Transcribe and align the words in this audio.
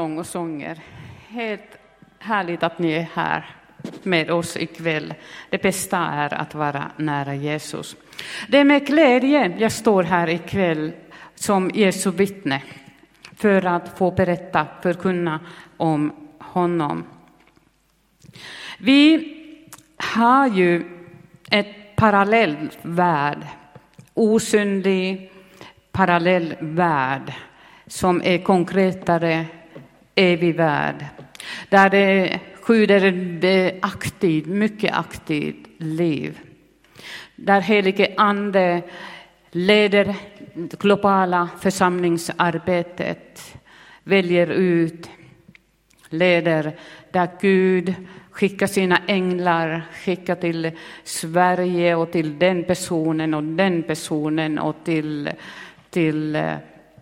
sång 0.00 0.18
och 0.18 0.26
sånger. 0.26 0.78
Helt 1.28 1.78
härligt 2.18 2.62
att 2.62 2.78
ni 2.78 2.92
är 2.92 3.08
här 3.14 3.50
med 4.02 4.30
oss 4.30 4.56
ikväll. 4.56 5.14
Det 5.50 5.62
bästa 5.62 5.98
är 5.98 6.34
att 6.34 6.54
vara 6.54 6.90
nära 6.96 7.34
Jesus. 7.34 7.96
Det 8.48 8.58
är 8.58 8.64
med 8.64 8.86
glädje 8.86 9.56
jag 9.58 9.72
står 9.72 10.02
här 10.02 10.28
ikväll 10.28 10.92
som 11.34 11.70
Jesu 11.74 12.10
vittne 12.10 12.62
för 13.36 13.66
att 13.66 13.98
få 13.98 14.10
berätta, 14.10 14.66
förkunna 14.82 15.40
om 15.76 16.12
honom. 16.38 17.04
Vi 18.78 19.34
har 19.96 20.46
ju 20.46 20.84
ett 21.50 21.96
parallell 21.96 22.70
värld, 22.82 23.46
osynlig 24.14 25.32
parallell 25.92 26.54
värld 26.60 27.32
som 27.86 28.22
är 28.24 28.38
konkretare 28.38 29.46
evig 30.16 30.54
värld. 30.54 31.04
Där 31.68 31.90
det 31.90 32.40
sjuder 32.62 33.04
ett 33.04 33.44
eh, 33.44 33.78
aktivt, 33.82 34.46
mycket 34.46 34.94
aktivt 34.94 35.66
liv. 35.78 36.38
Där 37.36 37.60
helige 37.60 38.14
ande 38.16 38.82
leder 39.50 40.14
det 40.54 40.80
globala 40.80 41.48
församlingsarbetet, 41.60 43.56
väljer 44.04 44.46
ut, 44.46 45.10
leder, 46.08 46.72
där 47.10 47.28
Gud 47.40 47.94
skickar 48.30 48.66
sina 48.66 48.98
änglar, 49.06 49.82
skickar 50.04 50.34
till 50.34 50.70
Sverige 51.04 51.94
och 51.94 52.12
till 52.12 52.38
den 52.38 52.64
personen 52.64 53.34
och 53.34 53.42
den 53.42 53.82
personen 53.82 54.58
och 54.58 54.76
till, 54.84 55.30
till 55.90 56.36
eh, 56.36 56.54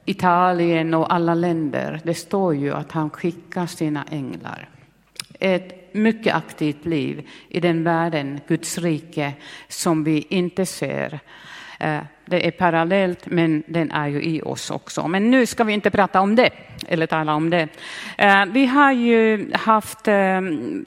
Italien 0.05 0.95
och 0.95 1.15
alla 1.15 1.35
länder. 1.35 2.01
Det 2.05 2.15
står 2.15 2.55
ju 2.55 2.73
att 2.73 2.93
han 2.93 3.11
skickar 3.11 3.67
sina 3.67 4.05
änglar. 4.11 4.69
Ett 5.41 5.95
mycket 5.95 6.35
aktivt 6.35 6.85
liv 6.85 7.29
i 7.49 7.61
den 7.61 7.85
världen, 7.85 8.41
Guds 8.49 8.79
rike, 8.79 9.33
som 9.69 10.05
vi 10.05 10.27
inte 10.29 10.67
ser. 10.67 11.21
Eh, 11.81 12.01
det 12.27 12.47
är 12.47 12.51
parallellt, 12.51 13.27
men 13.27 13.63
den 13.67 13.91
är 13.91 14.09
ju 14.09 14.23
i 14.23 14.43
oss 14.43 14.71
också. 14.71 15.09
Men 15.09 15.31
nu 15.31 15.47
ska 15.47 15.65
vi 15.65 15.73
inte 15.73 15.91
prata 15.91 16.21
om 16.21 16.37
det, 16.37 16.51
eller 16.89 17.07
tala 17.07 17.35
om 17.35 17.51
det. 17.51 17.69
Eh, 18.19 18.47
vi 18.47 18.67
har 18.67 18.93
ju 18.93 19.53
haft, 19.53 20.09
eh, 20.09 20.41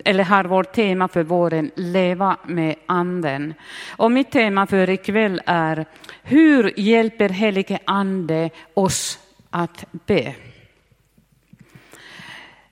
eller 0.06 0.24
har 0.24 0.44
vårt 0.44 0.74
tema 0.74 1.08
för 1.08 1.24
våren, 1.24 1.72
Leva 1.76 2.38
med 2.46 2.76
anden. 2.86 3.54
Och 3.90 4.12
mitt 4.12 4.32
tema 4.32 4.68
för 4.68 4.90
ikväll 4.90 5.42
är, 5.46 5.86
hur 6.24 6.80
hjälper 6.80 7.30
helige 7.30 7.80
ande 7.86 8.50
oss 8.74 9.20
att 9.50 9.86
be? 9.92 10.34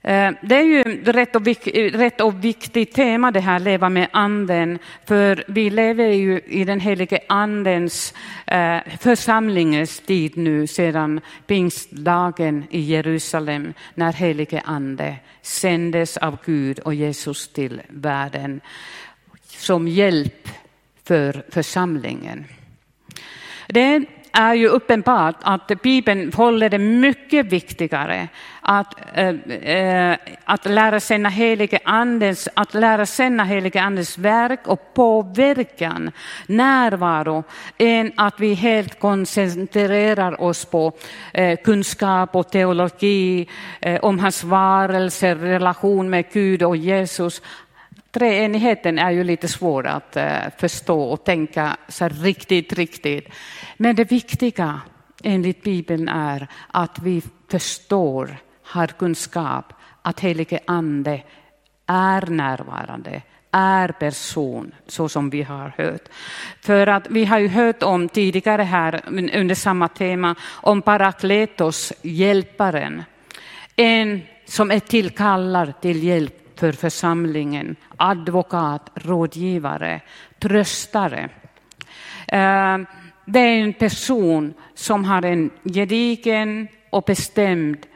Eh, 0.06 0.32
det 0.40 0.56
är 0.56 0.62
ju 0.62 0.82
rätt 1.04 1.36
och, 1.36 1.48
eh, 1.48 1.92
rätt 1.92 2.20
och 2.20 2.44
viktigt 2.44 2.92
tema 2.92 3.30
det 3.30 3.40
här, 3.40 3.58
leva 3.58 3.88
med 3.88 4.08
anden, 4.10 4.78
för 5.04 5.44
vi 5.48 5.70
lever 5.70 6.08
ju 6.08 6.40
i 6.46 6.64
den 6.64 6.80
helige 6.80 7.18
andens 7.28 8.14
eh, 8.46 8.78
församlingens 9.00 10.00
tid 10.00 10.36
nu 10.36 10.66
sedan 10.66 11.20
pingstdagen 11.46 12.64
i 12.70 12.80
Jerusalem 12.80 13.72
när 13.94 14.12
helige 14.12 14.62
ande 14.64 15.16
sändes 15.42 16.16
av 16.16 16.38
Gud 16.44 16.78
och 16.78 16.94
Jesus 16.94 17.48
till 17.48 17.82
världen 17.88 18.60
som 19.46 19.88
hjälp 19.88 20.48
för 21.04 21.42
församlingen. 21.50 22.44
Det 23.68 24.06
är 24.32 24.54
ju 24.54 24.68
uppenbart 24.68 25.36
att 25.42 25.82
Bibeln 25.82 26.32
håller 26.32 26.70
det 26.70 26.78
mycket 26.78 27.46
viktigare 27.46 28.28
att, 28.68 28.94
äh, 29.14 30.16
att 30.44 30.66
lära 30.66 31.00
känna 31.00 31.28
helige 31.28 31.78
andens, 31.84 32.48
att 32.54 32.74
lära 32.74 33.06
känna 33.06 33.44
helige 33.44 33.80
andens 33.80 34.18
verk 34.18 34.66
och 34.66 34.94
påverkan, 34.94 36.10
närvaro, 36.46 37.44
än 37.78 38.12
att 38.16 38.40
vi 38.40 38.54
helt 38.54 39.00
koncentrerar 39.00 40.40
oss 40.40 40.64
på 40.64 40.92
äh, 41.32 41.58
kunskap 41.64 42.36
och 42.36 42.50
teologi 42.50 43.48
äh, 43.80 44.00
om 44.00 44.18
hans 44.18 44.44
varelser, 44.44 45.36
relation 45.36 46.10
med 46.10 46.24
Gud 46.32 46.62
och 46.62 46.76
Jesus. 46.76 47.42
Treenigheten 48.10 48.98
är 48.98 49.10
ju 49.10 49.24
lite 49.24 49.48
svår 49.48 49.86
att 49.86 50.16
förstå 50.58 51.02
och 51.02 51.24
tänka 51.24 51.76
så 51.88 52.08
riktigt, 52.08 52.72
riktigt. 52.72 53.28
Men 53.76 53.96
det 53.96 54.10
viktiga 54.10 54.80
enligt 55.24 55.62
Bibeln 55.62 56.08
är 56.08 56.48
att 56.68 56.98
vi 56.98 57.22
förstår, 57.50 58.36
har 58.66 58.86
kunskap, 58.86 59.72
att 60.02 60.20
helige 60.20 60.60
ande 60.66 61.22
är 61.86 62.26
närvarande, 62.26 63.22
är 63.50 63.88
person, 63.88 64.74
så 64.86 65.08
som 65.08 65.30
vi 65.30 65.42
har 65.42 65.74
hört. 65.76 66.08
För 66.60 66.86
att 66.86 67.06
vi 67.10 67.24
har 67.24 67.38
ju 67.38 67.48
hört 67.48 67.82
om 67.82 68.08
tidigare 68.08 68.62
här 68.62 69.00
under 69.34 69.54
samma 69.54 69.88
tema 69.88 70.34
om 70.62 70.82
Parakletos, 70.82 71.92
hjälparen. 72.02 73.04
En 73.76 74.22
som 74.44 74.70
är 74.70 74.80
tillkallad 74.80 75.80
till 75.80 76.04
hjälp 76.04 76.58
för 76.58 76.72
församlingen, 76.72 77.76
advokat, 77.96 78.90
rådgivare, 78.94 80.00
tröstare. 80.38 81.28
Eh, 82.28 82.78
det 83.24 83.40
är 83.40 83.58
en 83.58 83.72
person 83.72 84.54
som 84.74 85.04
har 85.04 85.22
en 85.22 85.50
gedigen 85.64 86.68
och 86.90 87.02
bestämd 87.02 87.86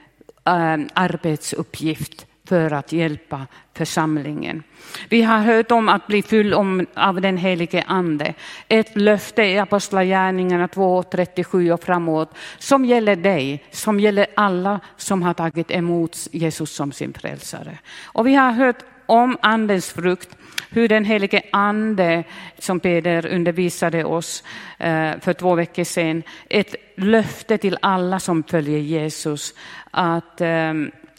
Eh, 0.45 0.79
arbetsuppgift 0.95 2.27
för 2.45 2.73
att 2.73 2.93
hjälpa 2.93 3.47
församlingen. 3.75 4.63
Vi 5.09 5.23
har 5.23 5.39
hört 5.39 5.71
om 5.71 5.89
att 5.89 6.07
bli 6.07 6.23
full 6.23 6.55
av 6.95 7.21
den 7.21 7.37
helige 7.37 7.85
ande. 7.87 8.35
Ett 8.69 8.97
löfte 8.97 9.43
i 9.43 9.59
Apostlagärningarna 9.59 10.67
2.37 10.67 11.73
och 11.73 11.83
framåt 11.83 12.35
som 12.59 12.85
gäller 12.85 13.17
dig, 13.17 13.65
som 13.71 14.01
gäller 14.01 14.27
alla 14.37 14.81
som 14.97 15.23
har 15.23 15.35
tagit 15.35 15.71
emot 15.71 16.29
Jesus 16.33 16.71
som 16.71 16.93
sin 16.93 17.13
frälsare. 17.13 17.79
Och 18.05 18.27
vi 18.27 18.35
har 18.35 18.53
hört 18.53 18.85
om 19.11 19.37
andens 19.43 19.93
frukt 19.93 20.37
hur 20.71 20.89
den 20.89 21.05
helige 21.05 21.43
ande, 21.53 22.25
som 22.59 22.81
Peder 22.81 23.27
undervisade 23.27 24.05
oss 24.05 24.45
eh, 24.79 25.13
för 25.21 25.33
två 25.33 25.55
veckor 25.55 25.85
sedan, 25.85 26.23
ett 26.51 26.75
löfte 26.97 27.59
till 27.59 27.79
alla 27.83 28.21
som 28.21 28.43
följer 28.43 28.79
Jesus 28.79 29.55
att 29.91 30.41
eh, 30.41 30.75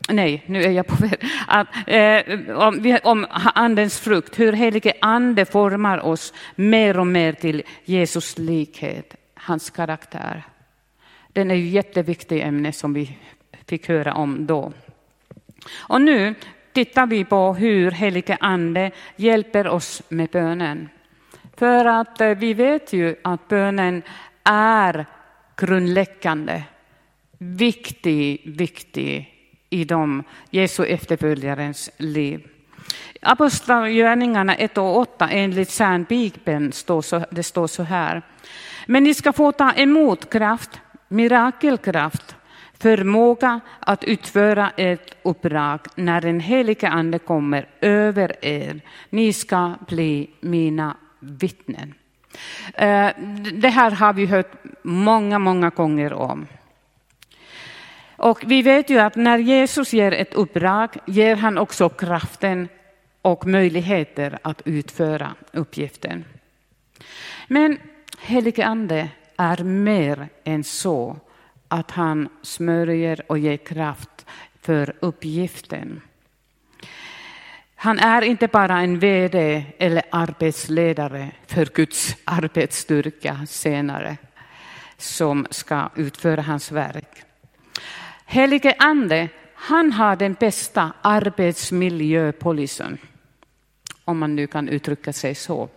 Nej, 0.09 0.44
nu 0.46 0.63
är 0.63 0.72
jag 0.72 0.88
på 0.88 0.96
väg. 0.96 1.19
Att, 1.47 1.68
eh, 1.88 2.57
om, 2.57 2.97
om 3.03 3.28
andens 3.56 4.00
frukt, 4.00 4.40
hur 4.40 4.53
helige 4.53 4.94
ande 5.02 5.46
formar 5.46 6.06
oss 6.06 6.34
mer 6.56 7.00
och 7.00 7.08
mer 7.08 7.34
till 7.34 7.63
Jesus 7.85 8.38
likhet, 8.38 9.16
hans 9.34 9.69
karaktär. 9.69 10.44
Den 11.34 11.52
är 11.52 11.56
ju 11.56 11.68
jätteviktig 11.68 12.41
ämne 12.41 12.72
som 12.72 12.94
vi 12.94 13.18
fick 13.68 13.88
höra 13.88 14.13
om 14.13 14.46
då. 14.46 14.73
Och 15.78 16.02
nu 16.02 16.35
tittar 16.74 17.08
vi 17.08 17.26
på 17.26 17.54
hur 17.54 17.92
helige 17.92 18.38
ande 18.40 18.92
hjälper 19.16 19.68
oss 19.68 20.02
med 20.09 20.30
bönen. 20.30 20.90
För 21.58 21.86
att 21.86 22.22
eh, 22.22 22.30
vi 22.30 22.54
vet 22.54 22.94
ju 22.94 23.16
att 23.24 23.48
bönen 23.48 24.04
är 24.44 25.06
grundläggande, 25.56 26.64
viktig, 27.38 28.42
viktig 28.46 29.34
i 29.70 29.84
de 29.84 30.24
Jesu 30.50 30.86
efterföljarens 30.86 31.90
liv. 31.98 32.48
Apostlagärningarna 33.22 34.56
1 34.56 34.78
och 34.78 34.98
8 34.98 35.30
enligt 35.30 35.70
Särnbibeln 35.70 36.72
står 36.72 37.02
så, 37.02 37.26
det 37.32 37.44
står 37.44 37.68
så 37.68 37.84
här. 37.84 38.22
Men 38.86 39.03
ni 39.03 39.14
ska 39.14 39.34
få 39.34 39.52
ta 39.52 39.72
emot 39.72 40.30
kraft, 40.30 40.80
mirakelkraft 41.08 42.36
förmåga 42.81 43.59
att 43.80 44.03
utföra 44.03 44.72
ett 44.78 45.16
uppdrag 45.24 45.80
när 45.96 46.22
den 46.22 46.40
helige 46.40 46.90
ande 46.90 47.20
kommer 47.20 47.66
över 47.82 48.46
er. 48.46 48.82
Ni 49.09 49.34
ska 49.34 49.73
bli 49.88 50.29
mina 50.40 50.97
vittnen. 51.20 51.94
Eh, 52.73 53.09
det 53.53 53.70
här 53.70 53.91
har 53.91 54.14
vi 54.14 54.26
hört 54.26 54.52
många, 54.82 55.40
många 55.40 55.70
gånger 55.70 56.14
om. 56.14 56.47
Och 58.16 58.44
vi 58.46 58.61
vet 58.61 58.90
ju 58.90 59.00
att 59.00 59.16
när 59.16 59.38
Jesus 59.38 59.94
ger 59.94 60.11
ett 60.11 60.34
uppdrag 60.34 60.90
ger 61.06 61.35
han 61.35 61.58
också 61.58 61.90
kraften 61.90 62.70
och 63.22 63.47
möjligheter 63.47 64.40
att 64.41 64.61
utföra 64.66 65.35
uppgiften. 65.53 66.26
Men 67.47 67.78
helige 68.20 68.66
ande 68.66 69.09
är 69.38 69.64
mer 69.64 70.29
än 70.44 70.64
så 70.64 71.17
att 71.72 71.91
han 71.91 72.29
smörjer 72.41 73.22
och 73.28 73.40
ger 73.40 73.58
kraft 73.58 74.26
för 74.62 74.96
uppgiften. 75.00 76.02
Han 77.76 78.00
är 78.00 78.22
inte 78.22 78.47
bara 78.47 78.79
en 78.79 79.00
vd 79.00 79.66
eller 79.78 80.03
arbetsledare 80.12 81.32
för 81.47 81.66
Guds 81.66 82.16
arbetsstyrka 82.26 83.46
senare 83.47 84.18
som 84.97 85.47
ska 85.50 85.90
utföra 85.96 86.41
hans 86.41 86.72
verk. 86.72 87.23
Helige 88.26 88.76
Ande 88.79 89.29
Han 89.56 89.91
har 89.91 90.16
den 90.16 90.34
bästa 90.40 90.94
arbetsmiljöpolicyn, 91.02 92.97
om 94.06 94.20
man 94.20 94.35
nu 94.35 94.47
kan 94.47 94.70
uttrycka 94.70 95.14
sig 95.14 95.35
så. 95.35 95.70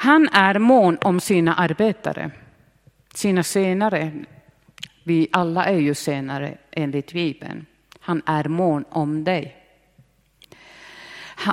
Han 0.00 0.28
är 0.28 0.58
mån 0.58 0.98
om 1.00 1.20
sina 1.20 1.54
arbetare, 1.54 2.30
sina 3.14 3.42
senare. 3.42 4.12
Vi 5.02 5.28
alla 5.32 5.64
är 5.64 5.78
ju 5.78 5.94
senare 5.94 6.58
enligt 6.70 7.12
Bibeln. 7.12 7.66
Han 8.00 8.22
är 8.26 8.44
mån 8.44 8.84
om 8.90 9.24
dig. 9.24 9.56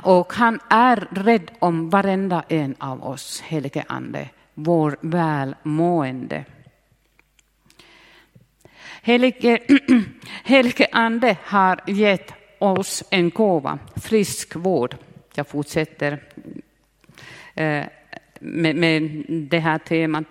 Och 0.04 0.34
han 0.34 0.60
är 0.70 1.08
rädd 1.12 1.52
om 1.60 1.90
varenda 1.90 2.44
en 2.50 2.76
av 2.78 3.04
oss, 3.04 3.42
helige 3.42 3.84
Ande, 3.88 4.30
vår 4.54 4.98
välmående. 5.02 6.46
Helige, 9.02 9.60
helige 10.44 10.88
Ande 10.92 11.38
har 11.44 11.80
gett 11.88 12.34
oss 12.60 13.04
en 13.10 13.30
gåva, 13.30 13.80
friskvård. 13.96 14.96
Jag 15.34 15.48
fortsätter 15.48 16.24
eh, 17.54 17.86
med, 18.40 18.76
med 18.76 19.26
det 19.28 19.60
här 19.60 19.78
temat. 19.78 20.26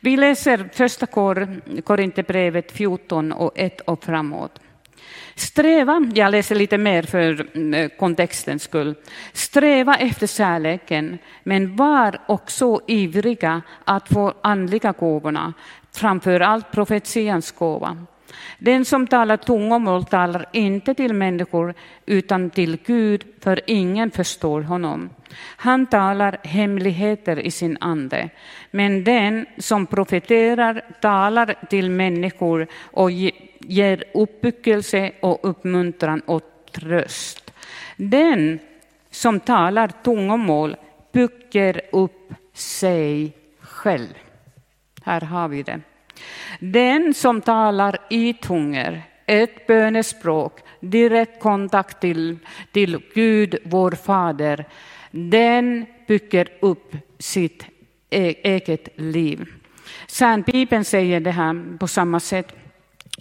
Vi 0.00 0.16
läser 0.16 0.68
första 0.72 1.06
Korinthierbrevet 1.84 2.72
14 2.72 3.32
och 3.32 3.52
1 3.54 3.80
och 3.80 4.04
framåt. 4.04 4.60
Sträva, 5.34 6.10
jag 6.14 6.30
läser 6.30 6.54
lite 6.54 6.78
mer 6.78 7.02
för 7.02 7.46
eh, 7.74 7.88
kontextens 7.88 8.62
skull. 8.62 8.94
Sträva 9.32 9.94
efter 9.94 10.26
kärleken, 10.26 11.18
men 11.42 11.76
var 11.76 12.20
också 12.26 12.80
ivriga 12.86 13.62
att 13.84 14.08
få 14.08 14.34
andliga 14.42 14.92
gåvorna, 14.92 15.52
framför 15.92 16.40
allt 16.40 16.70
profetians 16.72 17.52
gåva. 17.52 18.06
Den 18.58 18.84
som 18.84 19.06
talar 19.06 19.36
tungomål 19.36 20.04
talar 20.04 20.46
inte 20.52 20.94
till 20.94 21.14
människor 21.14 21.74
utan 22.06 22.50
till 22.50 22.78
Gud, 22.86 23.24
för 23.40 23.60
ingen 23.66 24.10
förstår 24.10 24.62
honom. 24.62 25.10
Han 25.56 25.86
talar 25.86 26.38
hemligheter 26.42 27.38
i 27.38 27.50
sin 27.50 27.78
ande. 27.80 28.30
Men 28.70 29.04
den 29.04 29.46
som 29.58 29.86
profeterar 29.86 30.84
talar 31.00 31.54
till 31.70 31.90
människor 31.90 32.66
och 32.80 33.10
ger 33.58 34.04
uppbyggelse 34.14 35.12
och 35.20 35.38
uppmuntran 35.42 36.20
och 36.20 36.42
tröst. 36.72 37.52
Den 37.96 38.58
som 39.10 39.40
talar 39.40 39.88
tungomål 39.88 40.76
bygger 41.12 41.80
upp 41.92 42.32
sig 42.52 43.32
själv. 43.60 44.14
Här 45.04 45.20
har 45.20 45.48
vi 45.48 45.62
det. 45.62 45.80
Den 46.58 47.14
som 47.14 47.40
talar 47.40 47.98
i 48.10 48.32
tungor, 48.32 49.02
ett 49.26 49.66
bönespråk, 49.66 50.60
direkt 50.80 51.42
kontakt 51.42 52.00
till, 52.00 52.38
till 52.72 53.00
Gud, 53.14 53.56
vår 53.64 53.90
Fader, 53.90 54.64
den 55.10 55.86
bygger 56.06 56.48
upp 56.60 56.96
sitt 57.18 57.66
e-, 58.10 58.34
eget 58.42 58.88
liv. 58.96 59.46
Särnpipen 60.06 60.84
säger 60.84 61.20
det 61.20 61.30
här 61.30 61.78
på 61.78 61.88
samma 61.88 62.20
sätt, 62.20 62.54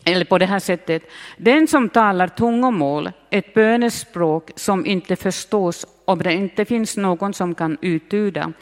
eller 0.06 0.26
på 0.26 0.38
det 0.38 0.46
här 0.46 0.60
sättet. 0.60 1.04
Den 1.38 1.68
som 1.68 1.90
talar 1.90 2.28
tungomål, 2.28 3.12
ett 3.30 3.54
bönespråk 3.54 4.52
som 4.56 4.86
inte 4.86 5.16
förstås 5.16 5.86
om 6.06 6.20
det 6.20 6.34
inte 6.34 6.66
finns 6.66 6.98
någon 6.98 7.34
som 7.34 7.56
kan 7.56 7.78
uttyda, 7.82 8.54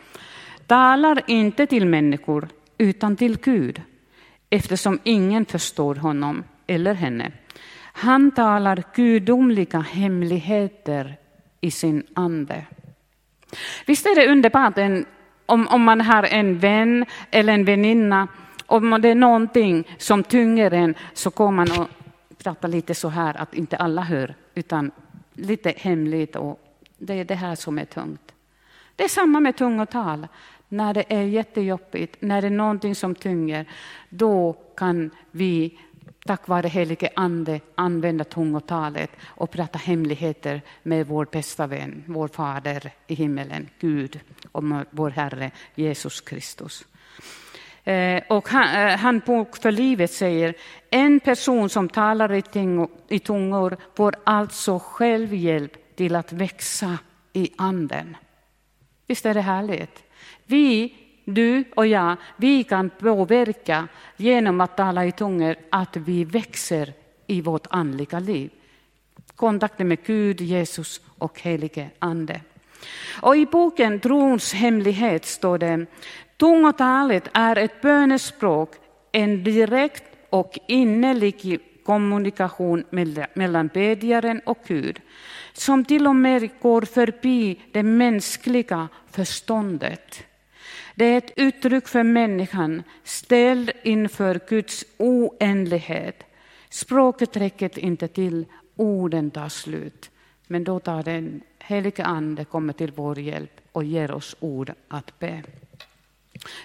talar 0.68 1.22
inte 1.28 1.68
till 1.68 1.86
människor 1.86 2.50
utan 2.78 3.16
till 3.16 3.38
Gud 3.38 3.81
eftersom 4.51 5.00
ingen 5.03 5.45
förstår 5.45 5.95
honom 5.95 6.44
eller 6.68 6.94
henne. 6.94 7.31
Han 7.94 8.31
talar 8.31 8.83
gudomliga 8.95 9.80
hemligheter 9.80 11.18
i 11.62 11.71
sin 11.71 12.03
ande. 12.13 12.65
Visst 13.86 14.06
är 14.06 14.15
det 14.15 14.31
underbart 14.31 14.77
en, 14.77 15.06
om, 15.45 15.68
om 15.68 15.83
man 15.83 16.01
har 16.01 16.24
en 16.24 16.59
vän 16.59 17.06
eller 17.31 17.53
en 17.53 17.65
väninna, 17.65 18.27
om 18.65 19.01
det 19.01 19.09
är 19.09 19.15
någonting 19.15 19.88
som 19.98 20.24
tynger 20.24 20.71
en 20.74 20.95
så 21.13 21.30
går 21.30 21.51
man 21.51 21.71
och 21.80 21.88
pratar 22.44 22.68
lite 22.68 22.95
så 22.95 23.09
här 23.09 23.42
att 23.42 23.54
inte 23.54 23.77
alla 23.77 24.01
hör, 24.01 24.36
utan 24.56 24.92
lite 25.33 25.74
hemligt 25.77 26.36
och 26.36 26.59
det 26.97 27.13
är 27.13 27.25
det 27.25 27.36
här 27.36 27.56
som 27.56 27.77
är 27.77 27.86
tungt. 27.86 28.31
Det 28.95 29.04
är 29.04 29.09
samma 29.09 29.39
med 29.39 29.57
tungotal. 29.57 30.27
När 30.71 30.94
det 30.94 31.06
är 31.07 31.21
jättejobbigt, 31.21 32.15
när 32.19 32.41
det 32.41 32.47
är 32.47 32.51
någonting 32.51 32.95
som 32.95 33.15
tynger, 33.15 33.65
då 34.09 34.53
kan 34.75 35.12
vi 35.31 35.77
tack 36.25 36.47
vare 36.47 36.68
helige 36.68 37.09
Ande 37.15 37.59
använda 37.75 38.23
tungotalet 38.23 39.12
och 39.25 39.51
prata 39.51 39.77
hemligheter 39.77 40.62
med 40.83 41.07
vår 41.07 41.27
bästa 41.31 41.68
vän, 41.68 42.03
vår 42.07 42.27
Fader 42.27 42.91
i 43.07 43.13
himmelen, 43.13 43.69
Gud 43.79 44.19
och 44.51 44.63
vår 44.89 45.09
Herre 45.09 45.51
Jesus 45.75 46.21
Kristus. 46.21 46.85
Eh, 47.83 48.23
och 48.29 48.50
han, 48.50 48.88
eh, 48.88 48.97
han 48.97 49.19
bok 49.19 49.57
för 49.57 49.71
livet 49.71 50.12
säger, 50.12 50.53
en 50.89 51.19
person 51.19 51.69
som 51.69 51.89
talar 51.89 52.33
i 53.07 53.19
tungor 53.19 53.77
får 53.95 54.15
alltså 54.23 54.79
själv 54.79 55.33
hjälp 55.33 55.95
till 55.95 56.15
att 56.15 56.33
växa 56.33 56.97
i 57.33 57.50
anden. 57.57 58.18
Visst 59.07 59.25
är 59.25 59.33
det 59.33 59.41
härligt? 59.41 60.03
Vi, 60.51 60.94
du 61.25 61.63
och 61.75 61.88
jag, 61.88 62.15
vi 62.38 62.63
kan 62.63 62.89
påverka 62.89 63.88
genom 64.18 64.62
att 64.62 64.77
tala 64.77 65.06
i 65.06 65.12
tungor 65.12 65.56
att 65.69 65.98
vi 65.98 66.24
växer 66.24 66.94
i 67.27 67.42
vårt 67.42 67.68
andliga 67.69 68.19
liv. 68.19 68.50
Kontakten 69.36 69.88
med 69.88 70.03
Gud, 70.06 70.42
Jesus 70.42 71.01
och 71.18 71.42
helige 71.42 71.89
Ande. 72.00 72.42
Och 73.21 73.38
i 73.38 73.45
boken 73.45 74.00
Trons 74.00 74.53
hemlighet 74.53 75.25
står 75.25 75.57
det 75.57 75.86
Tungotalet 76.38 77.30
är 77.33 77.56
ett 77.56 77.81
bönespråk, 77.81 78.69
en 79.12 79.44
direkt 79.44 80.04
och 80.30 80.59
innerlig 80.68 81.59
kommunikation 81.86 82.83
mellan 83.33 83.68
bedjaren 83.68 84.42
och 84.45 84.57
Gud, 84.68 85.01
som 85.54 85.86
till 85.86 86.07
och 86.07 86.15
med 86.15 86.50
går 86.62 86.81
förbi 86.81 87.59
det 87.71 87.83
mänskliga 87.83 88.88
förståndet. 89.12 90.24
Det 91.01 91.06
är 91.06 91.18
ett 91.18 91.31
uttryck 91.36 91.88
för 91.88 92.03
människan 92.03 92.83
ställd 93.03 93.71
inför 93.83 94.39
Guds 94.48 94.86
oändlighet. 94.98 96.24
Språket 96.69 97.38
räcker 97.38 97.80
inte 97.80 98.07
till, 98.07 98.45
orden 98.75 99.31
tar 99.31 99.50
slut. 99.50 100.12
Men 100.48 100.63
då 100.63 100.80
tar 100.80 101.03
den 101.03 101.42
helige 101.59 102.06
Ande 102.06 102.45
kommer 102.45 102.73
till 102.73 102.92
vår 102.92 103.19
hjälp 103.19 103.61
och 103.71 103.83
ger 103.83 104.11
oss 104.11 104.35
ord 104.40 104.73
att 104.87 105.19
be. 105.19 105.44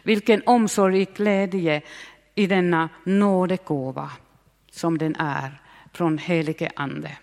Vilken 0.02 0.42
omsorg 0.46 1.02
och 1.02 1.16
glädje 1.16 1.82
i 2.34 2.46
denna 2.46 2.88
nådegåva 3.04 4.10
som 4.70 4.98
den 4.98 5.16
är 5.16 5.60
från 5.92 6.18
helige 6.18 6.70
Ande. 6.76 7.16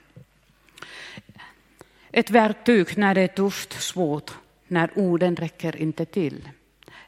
Ett 2.11 2.29
verktyg 2.29 2.97
när 2.97 3.15
det 3.15 3.21
är 3.21 3.27
tufft, 3.27 3.81
svårt, 3.81 4.31
när 4.67 4.89
orden 4.95 5.35
räcker 5.35 5.75
inte 5.75 6.05
till. 6.05 6.49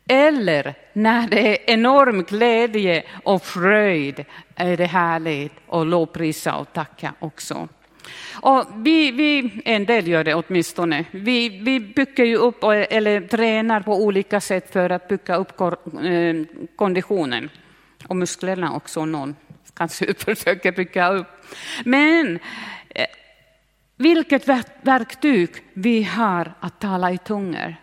Eller 0.08 0.76
när 0.94 1.28
det 1.28 1.40
är 1.40 1.74
enorm 1.74 2.24
glädje 2.24 3.04
och 3.24 3.44
fröjd 3.44 4.26
är 4.56 4.78
det 4.78 4.86
härligt 4.86 5.54
att 5.70 5.88
lovprisa 5.88 6.56
och 6.56 6.74
tacka 6.74 7.14
också. 7.20 7.68
Och 8.34 8.66
vi, 8.76 9.12
vi, 9.12 9.62
en 9.66 9.86
del 9.86 10.08
gör 10.08 10.24
det 10.24 10.34
åtminstone. 10.34 11.06
Vi, 11.12 11.50
vi 11.50 11.80
bygger 11.80 12.26
ju 12.26 12.36
upp 12.36 12.64
eller 12.64 13.22
tränar 13.22 13.82
på 13.82 14.04
olika 14.04 14.42
sätt 14.42 14.74
för 14.74 14.90
att 14.90 15.08
bygga 15.08 15.36
upp 15.36 15.62
eh, 15.62 16.36
konditionen. 16.76 17.50
Och 18.08 18.16
musklerna 18.16 18.76
också, 18.76 19.06
någon 19.06 19.36
kanske 19.74 20.14
försöker 20.18 20.72
bygga 20.72 21.10
upp. 21.10 21.28
Men 21.86 22.40
eh, 22.90 23.06
vilket 23.98 24.48
verktyg 24.82 25.50
vi 25.74 26.04
har 26.04 26.54
att 26.60 26.80
tala 26.80 27.12
i 27.12 27.18
tungor. 27.18 27.76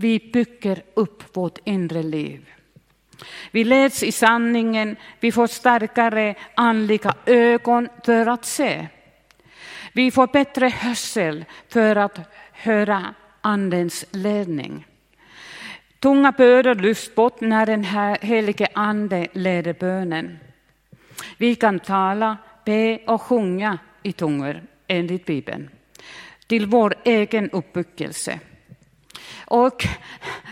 Vi 0.00 0.30
bygger 0.32 0.82
upp 0.94 1.36
vårt 1.36 1.58
inre 1.64 2.02
liv. 2.02 2.50
Vi 3.50 3.64
leds 3.64 4.02
i 4.02 4.12
sanningen, 4.12 4.96
vi 5.20 5.32
får 5.32 5.46
starkare 5.46 6.34
andliga 6.54 7.14
ögon 7.26 7.88
för 8.04 8.26
att 8.26 8.44
se. 8.44 8.86
Vi 9.92 10.10
får 10.10 10.26
bättre 10.26 10.68
hörsel 10.68 11.44
för 11.68 11.96
att 11.96 12.18
höra 12.52 13.14
Andens 13.40 14.04
ledning. 14.10 14.86
Tunga 15.98 16.32
bördor 16.32 16.74
lyfts 16.74 17.14
bort 17.14 17.40
när 17.40 17.66
den 17.66 17.84
helige 18.20 18.68
Ande 18.74 19.26
leder 19.32 19.72
bönen. 19.72 20.38
Vi 21.38 21.54
kan 21.54 21.80
tala, 21.80 22.36
be 22.64 22.98
och 23.06 23.22
sjunga 23.22 23.78
i 24.02 24.12
tungor 24.12 24.62
enligt 24.86 25.26
Bibeln 25.26 25.70
till 26.46 26.66
vår 26.66 26.94
egen 27.04 27.50
uppbyggelse. 27.50 28.40
Och 29.50 29.86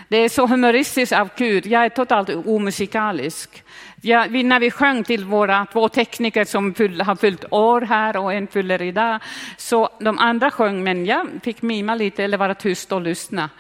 Det 0.09 0.17
är 0.17 0.29
så 0.29 0.47
humoristiskt 0.47 1.13
av 1.13 1.31
Gud. 1.37 1.67
Jag 1.67 1.85
är 1.85 1.89
totalt 1.89 2.31
omusikalisk. 2.31 3.65
Jag, 4.01 4.29
vi, 4.29 4.43
när 4.43 4.61
vi 4.61 4.71
sjöng 4.71 5.05
till 5.05 5.25
våra 5.25 5.67
två 5.73 5.89
tekniker 5.89 6.45
som 6.45 6.75
fyll, 6.75 7.01
har 7.01 7.17
fyllt 7.17 7.45
år 7.51 7.81
här 7.81 8.17
och 8.17 8.33
en 8.33 8.47
fyller 8.47 8.83
idag, 8.83 9.21
så 9.57 9.89
de 10.01 10.19
andra 10.19 10.51
sjöng, 10.51 10.85
men 10.85 11.07
jag 11.07 11.29
fick 11.43 11.63
mima 11.63 11.95
lite 11.95 12.25
eller 12.25 12.39
vara 12.39 12.55
tyst 12.55 12.93
och 12.93 13.01
lyssna. 13.01 13.51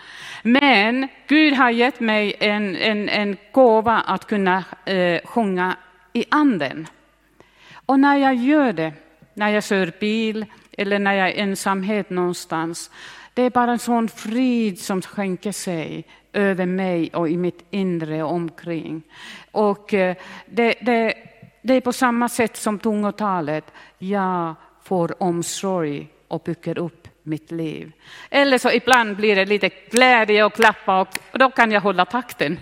Men 0.42 1.09
Gud 1.26 1.54
har 1.54 1.71
gett 1.71 2.00
mig 2.00 2.35
en, 2.40 2.76
en, 2.76 3.09
en 3.09 3.37
gåva 3.52 4.02
att 4.07 4.26
kunna 4.26 4.64
eh, 4.85 5.21
sjunga 5.25 5.76
i 6.12 6.25
anden. 6.30 6.87
Och 7.87 8.00
när 8.00 8.16
jag 8.16 8.35
gör 8.35 8.73
det, 8.73 8.92
när 9.35 9.49
jag 9.49 9.64
kör 9.64 9.92
bil 10.00 10.47
eller 10.78 10.99
när 10.99 11.12
jag 11.12 11.28
är 11.28 11.42
ensamhet 11.42 12.11
någonstans, 12.11 12.90
det 13.38 13.45
är 13.45 13.50
bara 13.50 13.73
en 13.73 13.78
sån 13.78 14.09
frid 14.09 14.80
som 14.80 15.02
skänker 15.02 15.52
sig 15.52 16.04
över 16.33 16.66
mig 16.66 17.11
och 17.12 17.28
i 17.28 17.37
mitt 17.37 17.64
inre 17.71 18.23
och 18.23 18.33
omkring. 18.33 19.02
Och 19.50 19.95
eh, 19.95 20.16
det, 20.47 20.75
det, 20.80 21.14
det 21.62 21.75
är 21.75 21.80
på 21.80 21.92
samma 21.92 22.28
sätt 22.28 22.57
som 22.57 22.78
tungotalet. 22.78 23.64
Jag 23.99 24.54
får 24.83 25.23
omsorg 25.23 26.09
och 26.28 26.42
bygger 26.42 26.78
upp 26.78 27.09
mitt 27.23 27.50
liv. 27.50 27.92
Eller 28.30 28.59
så 28.59 28.71
ibland 28.71 29.16
blir 29.16 29.37
det 29.37 29.45
lite 29.45 29.71
glädje 29.90 30.45
och 30.45 30.54
klappa 30.54 31.00
och 31.00 31.38
då 31.38 31.50
kan 31.50 31.73
jag 31.73 31.80
hålla 31.80 32.04
takten. 32.04 32.59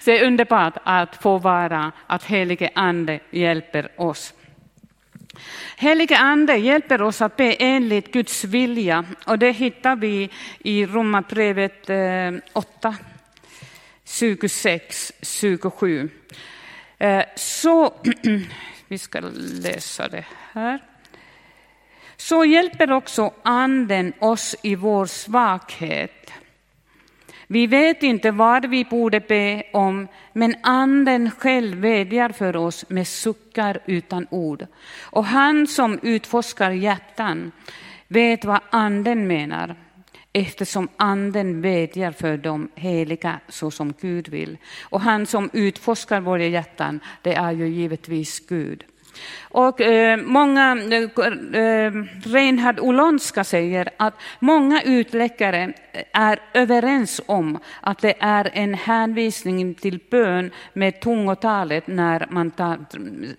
så 0.00 0.04
det 0.04 0.20
är 0.20 0.26
underbart 0.26 0.74
att 0.82 1.16
få 1.16 1.38
vara, 1.38 1.92
att 2.06 2.24
helige 2.24 2.70
ande 2.74 3.20
hjälper 3.30 3.88
oss. 3.96 4.34
Helige 5.76 6.18
Ande 6.18 6.56
hjälper 6.56 7.02
oss 7.02 7.22
att 7.22 7.36
be 7.36 7.52
enligt 7.52 8.12
Guds 8.12 8.44
vilja 8.44 9.04
och 9.26 9.38
det 9.38 9.50
hittar 9.50 9.96
vi 9.96 10.30
i 10.58 10.86
Romarbrevet 10.86 11.90
8, 12.52 12.96
26, 14.04 15.12
27. 15.22 16.10
Så, 17.36 17.94
vi 18.88 18.98
ska 18.98 19.20
läsa 19.62 20.08
det 20.08 20.24
här. 20.52 20.78
Så 22.16 22.44
hjälper 22.44 22.92
också 22.92 23.34
Anden 23.42 24.12
oss 24.18 24.56
i 24.62 24.74
vår 24.74 25.06
svaghet. 25.06 26.32
Vi 27.52 27.66
vet 27.66 28.02
inte 28.02 28.30
vad 28.30 28.70
vi 28.70 28.84
borde 28.84 29.20
be 29.20 29.62
om, 29.72 30.08
men 30.32 30.54
Anden 30.62 31.30
själv 31.30 31.78
vädjar 31.78 32.28
för 32.28 32.56
oss 32.56 32.84
med 32.88 33.06
suckar 33.08 33.78
utan 33.86 34.26
ord. 34.30 34.66
Och 35.00 35.24
han 35.24 35.66
som 35.66 35.98
utforskar 36.02 36.70
hjärtan 36.70 37.52
vet 38.08 38.44
vad 38.44 38.60
Anden 38.70 39.26
menar, 39.26 39.76
eftersom 40.32 40.88
Anden 40.96 41.60
vädjar 41.60 42.12
för 42.12 42.36
de 42.36 42.68
heliga 42.74 43.40
så 43.48 43.70
som 43.70 43.94
Gud 44.00 44.28
vill. 44.28 44.58
Och 44.82 45.00
han 45.00 45.26
som 45.26 45.50
utforskar 45.52 46.20
våra 46.20 46.44
hjärtan, 46.44 47.00
det 47.22 47.34
är 47.34 47.52
ju 47.52 47.68
givetvis 47.68 48.46
Gud. 48.48 48.84
Och 49.40 49.80
eh, 49.80 50.16
många, 50.16 50.76
eh, 50.90 51.62
eh, 51.62 51.92
Reinhard 52.24 52.80
Olonska 52.80 53.44
säger 53.44 53.88
att 53.96 54.14
många 54.38 54.82
utläckare 54.82 55.72
är 56.12 56.40
överens 56.54 57.20
om 57.26 57.58
att 57.80 57.98
det 57.98 58.14
är 58.20 58.50
en 58.52 58.74
hänvisning 58.74 59.74
till 59.74 60.00
bön 60.10 60.50
med 60.72 61.00
tungotalet 61.00 61.86
när 61.86 62.26
man 62.30 62.50
tar, 62.50 62.78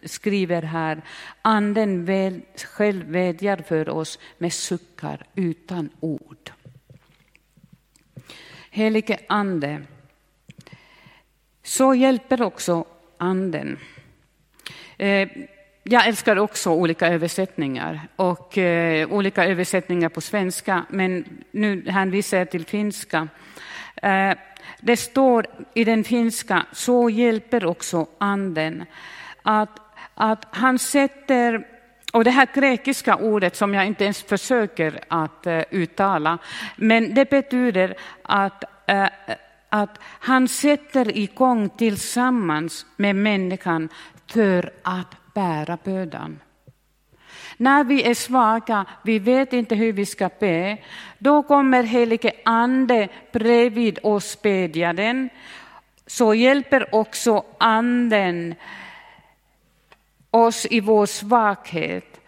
skriver 0.08 0.62
här, 0.62 1.02
anden 1.42 2.06
väl, 2.06 2.42
själv 2.56 3.06
vädjar 3.06 3.58
för 3.68 3.90
oss 3.90 4.20
med 4.38 4.54
suckar 4.54 5.26
utan 5.36 5.90
ord. 6.00 6.52
Helige 8.70 9.20
ande, 9.30 9.82
så 11.64 11.96
hjälper 11.96 12.42
också 12.42 12.86
anden. 13.18 13.78
Eh, 14.98 15.30
jag 15.92 16.08
älskar 16.08 16.36
också 16.36 16.70
olika 16.70 17.08
översättningar 17.08 18.00
och 18.16 18.58
eh, 18.58 19.12
olika 19.12 19.46
översättningar 19.46 20.10
på 20.10 20.22
svenska, 20.22 20.86
men 20.90 21.26
nu 21.52 21.90
hänvisar 21.90 22.38
jag 22.38 22.52
till 22.52 22.66
finska. 22.66 23.28
Eh, 24.02 24.34
det 24.82 24.98
står 24.98 25.46
i 25.74 25.84
den 25.84 26.04
finska, 26.04 26.66
så 26.72 27.10
hjälper 27.10 27.66
också 27.66 28.08
anden, 28.18 28.86
att, 29.42 29.80
att 30.14 30.46
han 30.52 30.80
sätter 30.80 31.68
och 32.14 32.24
det 32.24 32.32
här 32.32 32.48
grekiska 32.54 33.16
ordet 33.16 33.56
som 33.56 33.74
jag 33.74 33.88
inte 33.88 34.04
ens 34.04 34.24
försöker 34.24 35.00
att 35.08 35.48
eh, 35.48 35.62
uttala, 35.72 36.38
men 36.76 37.14
det 37.14 37.30
betyder 37.30 37.96
att, 38.24 38.64
eh, 38.88 39.08
att 39.70 40.00
han 40.04 40.48
sätter 40.48 41.18
igång 41.18 41.70
tillsammans 41.70 42.86
med 42.98 43.16
människan 43.16 43.90
för 44.28 44.74
att 44.84 45.21
bära 45.34 45.78
bördan. 45.84 46.40
När 47.58 47.84
vi 47.84 48.04
är 48.04 48.14
svaga, 48.14 48.86
vi 49.04 49.20
vet 49.20 49.54
inte 49.54 49.76
hur 49.76 49.94
vi 49.94 50.06
ska 50.06 50.30
be, 50.40 50.78
då 51.18 51.44
kommer 51.44 51.84
helige 51.84 52.32
Ande 52.46 53.08
bredvid 53.32 54.00
oss 54.04 54.42
bedjaren. 54.42 55.30
Så 56.08 56.34
hjälper 56.34 56.96
också 56.96 57.44
Anden 57.58 58.56
oss 60.32 60.68
i 60.70 60.80
vår 60.80 61.06
svaghet. 61.06 62.22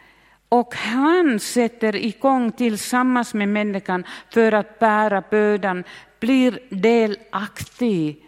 Och 0.50 0.75
han 0.75 1.39
sätter 1.39 1.95
igång 1.95 2.51
tillsammans 2.51 3.33
med 3.33 3.50
människan 3.50 4.03
för 4.29 4.51
att 4.51 4.79
bära 4.79 5.24
bördan, 5.29 5.83
blir 6.19 6.60
delaktig 6.69 8.25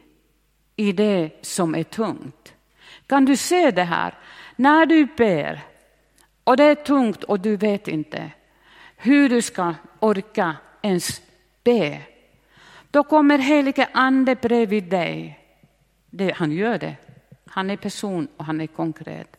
i 0.75 0.91
det 0.91 1.29
som 1.41 1.75
är 1.75 1.84
tungt. 1.84 2.53
Kan 3.08 3.25
du 3.25 3.38
se 3.38 3.72
det 3.72 3.84
här? 3.84 4.13
När 4.55 4.85
du 4.85 5.07
ber 5.17 5.62
och 6.43 6.57
det 6.57 6.63
är 6.63 6.75
tungt 6.75 7.24
och 7.24 7.39
du 7.39 7.57
vet 7.57 7.88
inte 7.88 8.31
hur 8.97 9.29
du 9.29 9.41
ska 9.41 9.74
orka 10.00 10.55
ens 10.81 11.21
be, 11.63 12.01
då 12.91 13.03
kommer 13.03 13.38
helige 13.38 13.89
ande 13.93 14.35
bredvid 14.35 14.83
dig. 14.83 15.39
Det, 16.09 16.31
han 16.31 16.51
gör 16.51 16.77
det. 16.77 16.95
Han 17.45 17.69
är 17.69 17.77
person 17.77 18.27
och 18.38 18.45
han 18.45 18.62
är 18.62 18.67
konkret. 18.67 19.38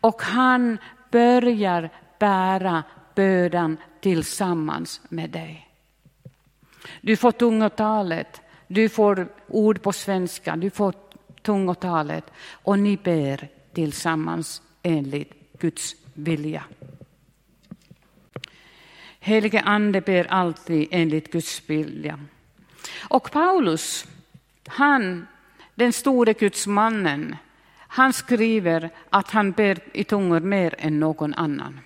Och 0.00 0.22
han 0.22 0.78
börjar 1.10 1.90
bära 2.18 2.82
bördan 3.14 3.76
tillsammans 4.00 5.00
med 5.08 5.30
dig. 5.30 5.68
Du 7.00 7.16
får 7.16 7.32
tungotalet, 7.32 8.40
du 8.66 8.88
får 8.88 9.28
ord 9.48 9.82
på 9.82 9.92
svenska, 9.92 10.56
du 10.56 10.70
får 10.70 10.94
tungotalet 11.42 12.24
och 12.50 12.78
ni 12.78 12.96
ber 12.96 13.48
tillsammans 13.76 14.62
enligt 14.82 15.32
Guds 15.58 15.96
vilja. 16.14 16.64
Helige 19.20 19.60
Ande 19.60 20.00
ber 20.00 20.24
alltid 20.24 20.88
enligt 20.90 21.32
Guds 21.32 21.62
vilja. 21.66 22.20
Och 23.08 23.30
Paulus, 23.32 24.06
han, 24.66 25.26
den 25.74 25.92
store 25.92 26.32
gudsmannen, 26.32 27.36
han 27.76 28.12
skriver 28.12 28.90
att 29.10 29.30
han 29.30 29.52
ber 29.52 29.78
i 29.92 30.04
tungor 30.04 30.40
mer 30.40 30.74
än 30.78 31.00
någon 31.00 31.34
annan. 31.34 31.80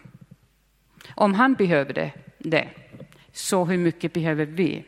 Om 1.14 1.35
han 1.35 1.54
behövde 1.54 2.12
det, 2.38 2.68
så 3.32 3.64
hur 3.64 3.78
mycket 3.78 4.12
behöver 4.12 4.47
vi? 4.47 4.85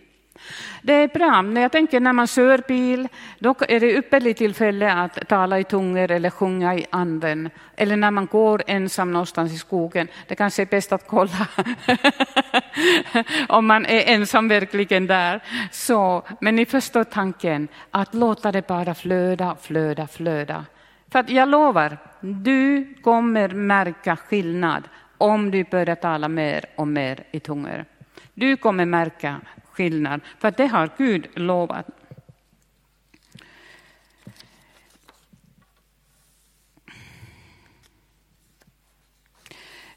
Det 0.82 0.92
är 0.92 1.08
bra. 1.08 1.42
När 1.42 1.60
jag 1.60 1.72
tänker 1.72 2.00
när 2.00 2.12
man 2.12 2.26
kör 2.26 2.62
bil, 2.68 3.08
då 3.38 3.54
är 3.68 3.80
det 3.80 3.92
ypperligt 3.92 4.38
tillfälle 4.38 4.92
att 4.92 5.28
tala 5.28 5.58
i 5.58 5.64
tungor 5.64 6.10
eller 6.10 6.30
sjunga 6.30 6.74
i 6.74 6.86
anden. 6.90 7.50
Eller 7.76 7.96
när 7.96 8.10
man 8.10 8.26
går 8.26 8.62
ensam 8.66 9.12
någonstans 9.12 9.52
i 9.52 9.58
skogen. 9.58 10.08
Det 10.28 10.34
kanske 10.34 10.62
är 10.62 10.66
bäst 10.66 10.92
att 10.92 11.06
kolla 11.06 11.46
om 13.48 13.66
man 13.66 13.86
är 13.86 14.14
ensam 14.14 14.48
verkligen 14.48 15.06
där. 15.06 15.40
Så, 15.70 16.22
men 16.40 16.56
ni 16.56 16.66
förstår 16.66 17.04
tanken, 17.04 17.68
att 17.90 18.14
låta 18.14 18.52
det 18.52 18.66
bara 18.66 18.94
flöda, 18.94 19.56
flöda, 19.60 20.06
flöda. 20.06 20.64
För 21.12 21.18
att 21.18 21.30
jag 21.30 21.48
lovar, 21.48 21.98
du 22.20 22.94
kommer 23.02 23.48
märka 23.48 24.16
skillnad 24.16 24.88
om 25.18 25.50
du 25.50 25.64
börjar 25.64 25.94
tala 25.94 26.28
mer 26.28 26.64
och 26.76 26.88
mer 26.88 27.24
i 27.30 27.40
tungor. 27.40 27.84
Du 28.34 28.56
kommer 28.56 28.84
märka 28.84 29.40
skillnad, 29.72 30.20
för 30.38 30.50
det 30.50 30.66
har 30.66 30.90
Gud 30.98 31.26
lovat. 31.34 31.86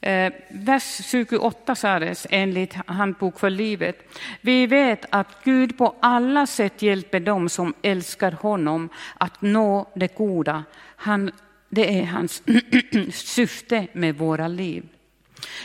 Eh, 0.05 0.34
vers 0.50 1.01
28 1.05 1.75
sades 1.75 2.27
enligt 2.29 2.74
Handbok 2.74 3.39
för 3.39 3.50
livet. 3.50 4.17
Vi 4.41 4.67
vet 4.67 5.05
att 5.10 5.44
Gud 5.44 5.77
på 5.77 5.96
alla 6.00 6.48
sätt 6.48 6.82
hjälper 6.82 7.20
dem 7.20 7.50
som 7.50 7.74
älskar 7.82 8.32
honom 8.32 8.89
att 9.17 9.41
nå 9.41 9.91
det 9.96 10.17
goda. 10.17 10.63
Han, 10.96 11.32
det 11.70 12.00
är 12.00 12.05
hans 12.05 12.44
syfte 13.13 13.88
med 13.94 14.17
våra 14.17 14.48
liv. 14.48 14.84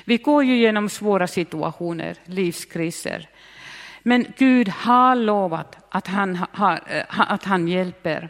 Vi 0.04 0.16
går 0.16 0.44
ju 0.44 0.56
genom 0.56 0.88
svåra 0.88 1.26
situationer, 1.26 2.16
livskriser. 2.24 3.28
Men 4.02 4.26
Gud 4.36 4.68
har 4.68 5.14
lovat 5.14 5.76
att 5.88 6.06
han, 6.06 6.38
har, 6.52 6.80
att 7.08 7.44
han 7.44 7.68
hjälper. 7.68 8.28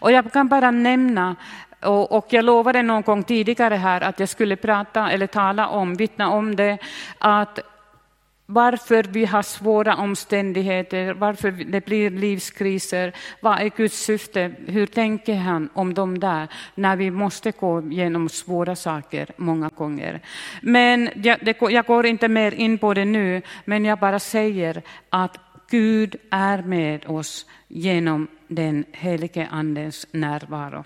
Och 0.00 0.12
jag 0.12 0.32
kan 0.32 0.48
bara 0.48 0.70
nämna, 0.70 1.36
och, 1.82 2.26
jag 2.32 2.44
lovade 2.44 2.82
någon 2.82 3.02
gång 3.02 3.22
tidigare 3.22 3.74
här 3.74 4.00
att 4.00 4.20
jag 4.20 4.28
skulle 4.28 4.56
prata 4.56 5.10
eller 5.10 5.26
tala 5.26 5.68
om, 5.68 5.94
vittna 5.94 6.30
om 6.30 6.56
det, 6.56 6.78
att 7.18 7.58
varför 8.50 9.02
vi 9.02 9.24
har 9.24 9.42
svåra 9.42 9.96
omständigheter, 9.96 11.14
varför 11.14 11.50
det 11.50 11.84
blir 11.84 12.10
livskriser. 12.10 13.12
Vad 13.40 13.60
är 13.60 13.70
Guds 13.76 14.00
syfte? 14.00 14.52
Hur 14.66 14.86
tänker 14.86 15.34
han 15.34 15.68
om 15.74 15.94
de 15.94 16.18
där 16.18 16.48
när 16.74 16.96
vi 16.96 17.10
måste 17.10 17.50
gå 17.50 17.82
igenom 17.82 18.28
svåra 18.28 18.76
saker 18.76 19.28
många 19.36 19.68
gånger? 19.68 20.20
Men 20.62 21.10
jag, 21.14 21.38
det, 21.42 21.56
jag 21.60 21.86
går 21.86 22.06
inte 22.06 22.28
mer 22.28 22.54
in 22.54 22.78
på 22.78 22.94
det 22.94 23.04
nu, 23.04 23.42
men 23.64 23.84
jag 23.84 23.98
bara 23.98 24.18
säger 24.18 24.82
att 25.10 25.38
Gud 25.70 26.16
är 26.30 26.62
med 26.62 27.06
oss 27.06 27.46
genom 27.68 28.28
den 28.48 28.84
helige 28.92 29.48
Andens 29.50 30.06
närvaro. 30.10 30.84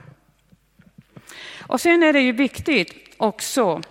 Och 1.66 1.80
sen 1.80 2.02
är 2.02 2.12
det 2.12 2.20
ju 2.20 2.32
viktigt 2.32 3.14
också 3.16 3.82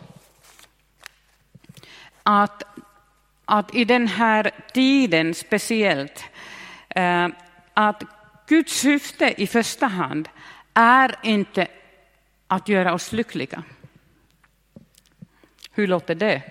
att 2.23 2.63
att 3.45 3.75
i 3.75 3.85
den 3.85 4.07
här 4.07 4.51
tiden 4.73 5.33
speciellt, 5.33 6.23
eh, 6.89 7.27
att 7.73 8.03
Guds 8.47 8.73
syfte 8.73 9.33
i 9.37 9.47
första 9.47 9.87
hand 9.87 10.29
är 10.73 11.15
inte 11.23 11.67
att 12.47 12.69
göra 12.69 12.93
oss 12.93 13.11
lyckliga. 13.11 13.63
Hur 15.71 15.87
låter 15.87 16.15
det? 16.15 16.41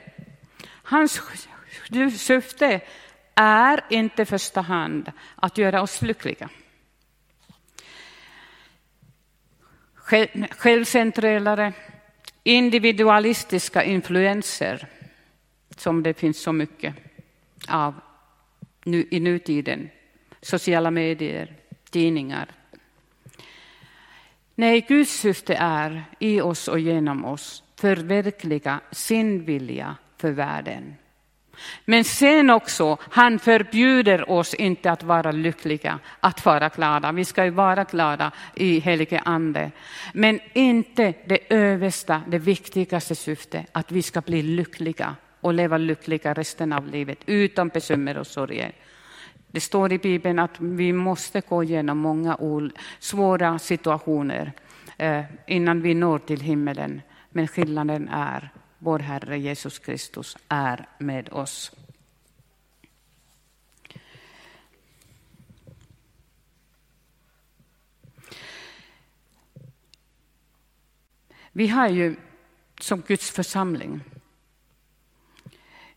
Hans 0.66 1.20
syfte 2.18 2.80
är 3.34 3.84
inte 3.90 4.22
i 4.22 4.24
första 4.24 4.60
hand 4.60 5.12
att 5.34 5.58
göra 5.58 5.82
oss 5.82 6.02
lyckliga. 6.02 6.48
Självcentrerade, 10.50 11.72
individualistiska 12.42 13.84
influenser 13.84 14.88
som 15.76 16.02
det 16.02 16.14
finns 16.14 16.42
så 16.42 16.52
mycket 16.52 16.94
av 17.68 17.94
nu, 18.84 19.06
i 19.10 19.20
nutiden. 19.20 19.88
Sociala 20.40 20.90
medier, 20.90 21.56
tidningar. 21.90 22.48
Nej, 24.54 24.80
Guds 24.88 25.20
syfte 25.20 25.54
är 25.54 26.04
i 26.18 26.40
oss 26.40 26.68
och 26.68 26.80
genom 26.80 27.24
oss 27.24 27.62
förverkliga 27.76 28.80
sin 28.90 29.44
vilja 29.44 29.96
för 30.16 30.30
världen. 30.30 30.94
Men 31.84 32.04
sen 32.04 32.50
också, 32.50 32.96
han 33.00 33.38
förbjuder 33.38 34.30
oss 34.30 34.54
inte 34.54 34.90
att 34.90 35.02
vara 35.02 35.32
lyckliga, 35.32 35.98
att 36.20 36.44
vara 36.44 36.68
glada. 36.68 37.12
Vi 37.12 37.24
ska 37.24 37.44
ju 37.44 37.50
vara 37.50 37.84
glada 37.84 38.32
i 38.54 38.80
helige 38.80 39.20
ande. 39.24 39.70
Men 40.14 40.40
inte 40.52 41.14
det 41.26 41.52
översta, 41.54 42.22
det 42.28 42.38
viktigaste 42.38 43.14
syftet, 43.14 43.66
att 43.72 43.92
vi 43.92 44.02
ska 44.02 44.20
bli 44.20 44.42
lyckliga 44.42 45.16
och 45.42 45.54
leva 45.54 45.78
lyckliga 45.78 46.34
resten 46.34 46.72
av 46.72 46.86
livet 46.86 47.18
utan 47.26 47.68
bekymmer 47.68 48.18
och 48.18 48.26
sorger. 48.26 48.72
Det 49.46 49.60
står 49.60 49.92
i 49.92 49.98
Bibeln 49.98 50.38
att 50.38 50.60
vi 50.60 50.92
måste 50.92 51.40
gå 51.40 51.62
igenom 51.62 51.98
många 51.98 52.38
svåra 52.98 53.58
situationer 53.58 54.52
eh, 54.96 55.24
innan 55.46 55.82
vi 55.82 55.94
når 55.94 56.18
till 56.18 56.40
himmelen. 56.40 57.00
Men 57.30 57.48
skillnaden 57.48 58.08
är 58.08 58.50
vår 58.78 58.98
Herre 58.98 59.38
Jesus 59.38 59.78
Kristus 59.78 60.36
är 60.48 60.88
med 60.98 61.28
oss. 61.32 61.72
Vi 71.52 71.68
har 71.68 71.88
ju 71.88 72.16
som 72.80 73.00
Guds 73.00 73.30
församling 73.30 74.00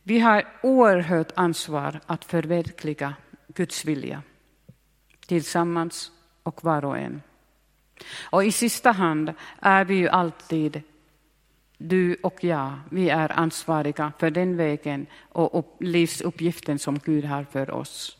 vi 0.07 0.19
har 0.19 0.47
oerhört 0.63 1.31
ansvar 1.35 1.99
att 2.05 2.25
förverkliga 2.25 3.13
Guds 3.47 3.85
vilja 3.85 4.21
tillsammans 5.27 6.11
och 6.43 6.63
var 6.63 6.85
och 6.85 6.97
en. 6.97 7.21
Och 8.23 8.43
i 8.43 8.51
sista 8.51 8.91
hand 8.91 9.33
är 9.59 9.85
vi 9.85 9.95
ju 9.95 10.07
alltid, 10.07 10.81
du 11.77 12.15
och 12.23 12.43
jag, 12.43 12.73
vi 12.91 13.09
är 13.09 13.39
ansvariga 13.39 14.13
för 14.19 14.31
den 14.31 14.57
vägen 14.57 15.07
och 15.29 15.77
livsuppgiften 15.79 16.79
som 16.79 16.99
Gud 16.99 17.25
har 17.25 17.43
för 17.43 17.71
oss. 17.71 18.17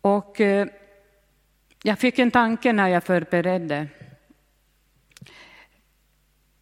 Och 0.00 0.40
eh, 0.40 0.68
jag 1.82 1.98
fick 1.98 2.18
en 2.18 2.30
tanke 2.30 2.72
när 2.72 2.88
jag 2.88 3.04
förberedde 3.04 3.88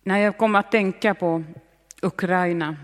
när 0.06 0.18
jag 0.18 0.38
kom 0.38 0.54
att 0.54 0.70
tänka 0.70 1.14
på 1.14 1.44
Ukraina, 2.02 2.76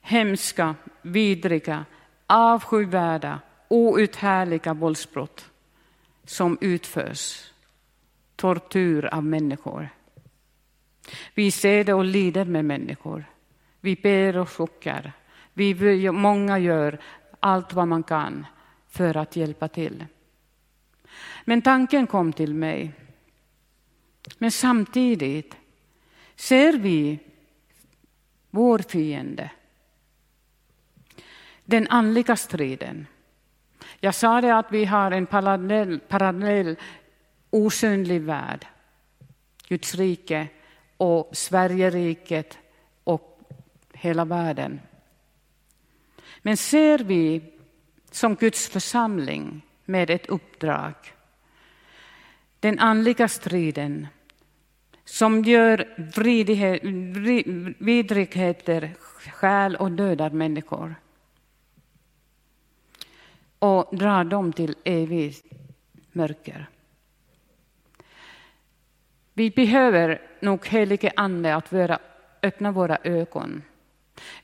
hemska, 0.00 0.74
vidriga, 1.02 1.84
avskyvärda, 2.26 3.40
outhärdliga 3.68 4.74
våldsbrott 4.74 5.50
som 6.24 6.58
utförs, 6.60 7.52
tortyr 8.36 9.04
av 9.04 9.24
människor. 9.24 9.88
Vi 11.34 11.50
ser 11.50 11.84
det 11.84 11.94
och 11.94 12.04
lider 12.04 12.44
med 12.44 12.64
människor. 12.64 13.24
Vi 13.80 13.96
ber 13.96 14.36
och 14.36 14.50
chockar. 14.50 15.12
Vi, 15.52 16.10
många 16.10 16.58
gör 16.58 16.98
allt 17.40 17.72
vad 17.72 17.88
man 17.88 18.02
kan 18.02 18.46
för 18.88 19.16
att 19.16 19.36
hjälpa 19.36 19.68
till. 19.68 20.06
Men 21.44 21.62
tanken 21.62 22.06
kom 22.06 22.32
till 22.32 22.54
mig. 22.54 22.92
Men 24.38 24.50
samtidigt 24.50 25.56
ser 26.40 26.72
vi 26.72 27.18
vår 28.50 28.78
fiende. 28.78 29.50
Den 31.64 31.88
andliga 31.88 32.36
striden. 32.36 33.06
Jag 34.00 34.14
sa 34.14 34.40
det 34.40 34.56
att 34.56 34.72
vi 34.72 34.84
har 34.84 35.10
en 35.10 35.26
parallell, 35.26 36.00
parallell 36.00 36.76
osynlig 37.50 38.20
värld. 38.20 38.66
Guds 39.68 39.94
rike 39.94 40.48
och 40.96 41.30
Sverigeriket 41.32 42.58
och 43.04 43.40
hela 43.92 44.24
världen. 44.24 44.80
Men 46.42 46.56
ser 46.56 46.98
vi 46.98 47.42
som 48.10 48.34
Guds 48.34 48.68
församling 48.68 49.62
med 49.84 50.10
ett 50.10 50.26
uppdrag 50.26 50.94
den 52.60 52.78
andliga 52.78 53.28
striden 53.28 54.06
som 55.04 55.42
gör 55.44 55.88
vidrigheter, 57.84 58.94
skäl 59.30 59.76
och 59.76 59.92
dödar 59.92 60.30
människor 60.30 60.94
och 63.58 63.96
drar 63.96 64.24
dem 64.24 64.52
till 64.52 64.74
evigt 64.84 65.46
mörker. 66.12 66.66
Vi 69.34 69.50
behöver 69.50 70.20
nog 70.40 70.66
helige 70.66 71.12
Ande 71.16 71.54
att 71.54 71.72
vara, 71.72 71.98
öppna 72.42 72.72
våra 72.72 72.98
ögon. 73.04 73.62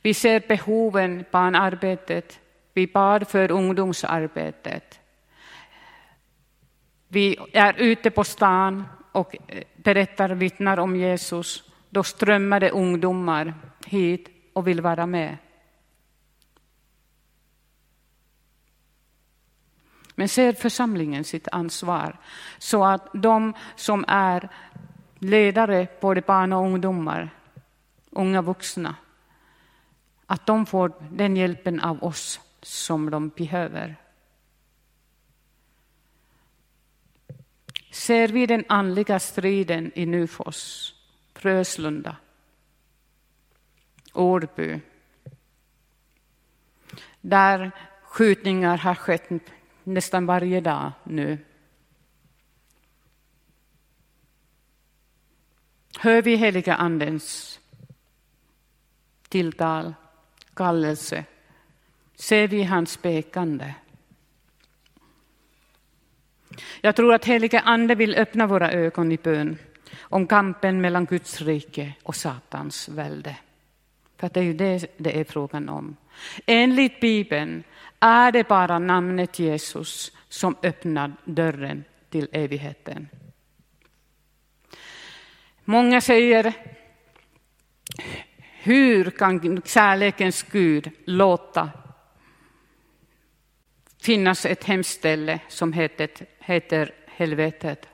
Vi 0.02 0.14
ser 0.14 0.42
behoven, 0.48 1.24
barnarbetet, 1.30 2.40
vi 2.72 2.86
bad 2.86 3.28
för 3.28 3.50
ungdomsarbetet. 3.50 5.00
Vi 7.08 7.36
är 7.52 7.74
ute 7.78 8.10
på 8.10 8.24
stan 8.24 8.84
och 9.16 9.36
eh, 9.48 9.62
berättar 9.76 10.30
och 10.30 10.42
vittnar 10.42 10.78
om 10.78 10.96
Jesus, 10.96 11.70
då 11.90 12.04
strömmar 12.04 12.60
det 12.60 12.70
ungdomar 12.70 13.54
hit 13.86 14.28
och 14.52 14.66
vill 14.66 14.80
vara 14.80 15.06
med. 15.06 15.36
Men 20.14 20.28
ser 20.28 20.52
församlingen 20.52 21.24
sitt 21.24 21.48
ansvar 21.52 22.18
så 22.58 22.84
att 22.84 23.08
de 23.12 23.54
som 23.76 24.04
är 24.08 24.48
ledare, 25.18 25.88
både 26.00 26.20
barn 26.20 26.52
och 26.52 26.64
ungdomar, 26.64 27.30
unga 28.10 28.42
vuxna, 28.42 28.94
att 30.26 30.46
de 30.46 30.66
får 30.66 30.92
den 31.10 31.36
hjälpen 31.36 31.80
av 31.80 32.04
oss 32.04 32.40
som 32.62 33.10
de 33.10 33.28
behöver. 33.28 33.96
Ser 37.96 38.28
vi 38.28 38.46
den 38.46 38.64
andliga 38.68 39.18
striden 39.18 39.92
i 39.94 40.06
Nyfors, 40.06 40.94
Fröslunda, 41.34 42.16
Årby, 44.12 44.80
där 47.20 47.70
skjutningar 48.02 48.76
har 48.76 48.94
skett 48.94 49.30
nästan 49.84 50.26
varje 50.26 50.60
dag 50.60 50.92
nu. 51.04 51.38
Hör 55.98 56.22
vi 56.22 56.36
heliga 56.36 56.74
Andens 56.74 57.60
tilltal 59.28 59.94
kallelse? 60.54 61.24
Ser 62.14 62.48
vi 62.48 62.62
hans 62.62 62.96
pekande? 62.96 63.74
Jag 66.80 66.96
tror 66.96 67.14
att 67.14 67.24
helige 67.24 67.60
Ande 67.60 67.94
vill 67.94 68.14
öppna 68.14 68.46
våra 68.46 68.72
ögon 68.72 69.12
i 69.12 69.16
bön 69.16 69.58
om 70.00 70.26
kampen 70.26 70.80
mellan 70.80 71.04
Guds 71.04 71.40
rike 71.40 71.92
och 72.02 72.16
Satans 72.16 72.88
välde. 72.88 73.36
För 74.16 74.30
det 74.32 74.40
är 74.40 74.44
ju 74.44 74.54
det 74.54 74.86
det 74.96 75.20
är 75.20 75.24
frågan 75.24 75.68
om. 75.68 75.96
Enligt 76.46 77.00
Bibeln 77.00 77.64
är 78.00 78.32
det 78.32 78.48
bara 78.48 78.78
namnet 78.78 79.38
Jesus 79.38 80.12
som 80.28 80.56
öppnar 80.62 81.12
dörren 81.24 81.84
till 82.10 82.28
evigheten. 82.32 83.08
Många 85.64 86.00
säger, 86.00 86.52
hur 88.62 89.10
kan 89.10 89.62
kärlekens 89.64 90.42
Gud 90.42 90.90
låta 91.04 91.70
finnas 94.06 94.46
ett 94.46 94.64
hemställe 94.64 95.40
som 95.48 95.72
heter, 95.72 96.08
heter 96.38 96.94
helvetet? 97.06 97.88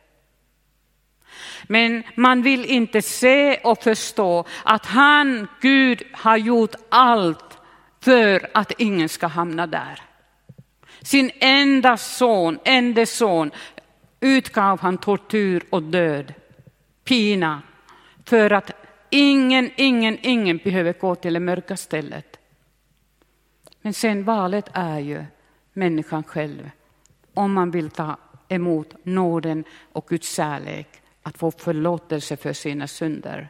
Men 1.63 2.03
man 2.15 2.43
vill 2.43 2.65
inte 2.65 3.03
se 3.03 3.57
och 3.57 3.83
förstå 3.83 4.45
att 4.65 4.87
han, 4.87 5.49
Gud, 5.61 6.03
har 6.13 6.37
gjort 6.37 6.75
allt 6.89 7.59
för 8.01 8.51
att 8.55 8.73
ingen 8.79 9.09
ska 9.09 9.27
hamna 9.27 9.67
där. 9.67 10.01
Sin 11.03 11.31
enda 11.41 11.97
son, 11.97 12.59
enda 12.65 13.07
son, 13.07 13.51
utgav 14.21 14.81
han 14.81 14.99
tortyr 14.99 15.63
och 15.71 15.83
död, 15.83 16.35
pina, 17.05 17.63
för 18.25 18.53
att 18.53 18.71
ingen, 19.11 19.71
ingen, 19.77 20.19
ingen 20.23 20.57
behöver 20.57 20.93
gå 20.93 21.15
till 21.15 21.35
det 21.35 21.41
mörka 21.41 21.77
stället. 21.77 22.39
Men 23.83 23.95
sen 23.95 24.25
valet 24.25 24.69
är 24.73 24.99
ju 24.99 25.25
människan 25.73 26.23
själv, 26.23 26.71
om 27.35 27.53
man 27.53 27.71
vill 27.71 27.91
ta 27.91 28.17
emot 28.49 28.95
nåden 29.03 29.65
och 29.93 30.07
Guds 30.09 30.35
kärlek, 30.35 30.89
att 31.23 31.39
få 31.39 31.51
förlåtelse 31.51 32.37
för 32.37 32.53
sina 32.53 32.87
synder. 32.87 33.49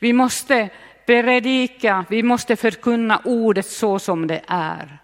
Vi 0.00 0.12
måste 0.12 0.70
predika, 1.06 2.04
vi 2.10 2.22
måste 2.22 2.56
förkunna 2.56 3.22
ordet 3.24 3.66
så 3.66 3.98
som 3.98 4.26
det 4.26 4.42
är. 4.46 4.98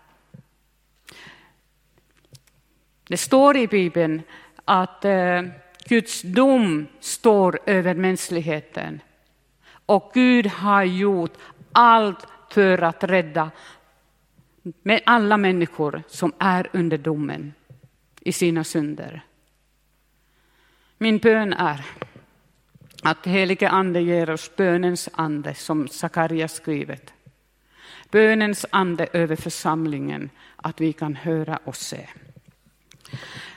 Det 3.09 3.16
står 3.16 3.57
i 3.57 3.66
Bibeln 3.66 4.22
att 4.64 5.05
eh, 5.05 5.42
Guds 5.88 6.22
dom 6.22 6.87
står 7.01 7.59
över 7.66 7.94
mänskligheten. 7.94 9.01
Och 9.87 10.11
Gud 10.14 10.46
har 10.46 10.85
gjort 10.85 11.33
allt 11.72 12.27
för 12.51 12.83
att 12.83 13.05
rädda 13.05 13.51
med 14.83 15.02
alla 15.07 15.37
människor 15.37 16.02
som 16.09 16.33
är 16.38 16.68
under 16.72 16.98
domen 16.98 17.55
i 18.20 18.33
sina 18.33 18.64
synder. 18.64 19.24
Min 20.98 21.18
bön 21.18 21.52
är 21.52 21.85
att 23.02 23.26
helige 23.26 23.68
Ande 23.68 24.00
ger 24.00 24.31
oss 24.31 24.57
bönens 24.57 25.09
ande 25.12 25.55
som 25.55 25.88
Sakarja 25.88 26.48
skrivit. 26.48 27.12
Bönens 28.11 28.66
ande 28.70 29.07
över 29.12 29.37
församlingen, 29.37 30.31
att 30.57 30.81
vi 30.81 30.92
kan 30.92 31.16
höra 31.16 31.59
och 31.64 31.76
se. 31.76 32.09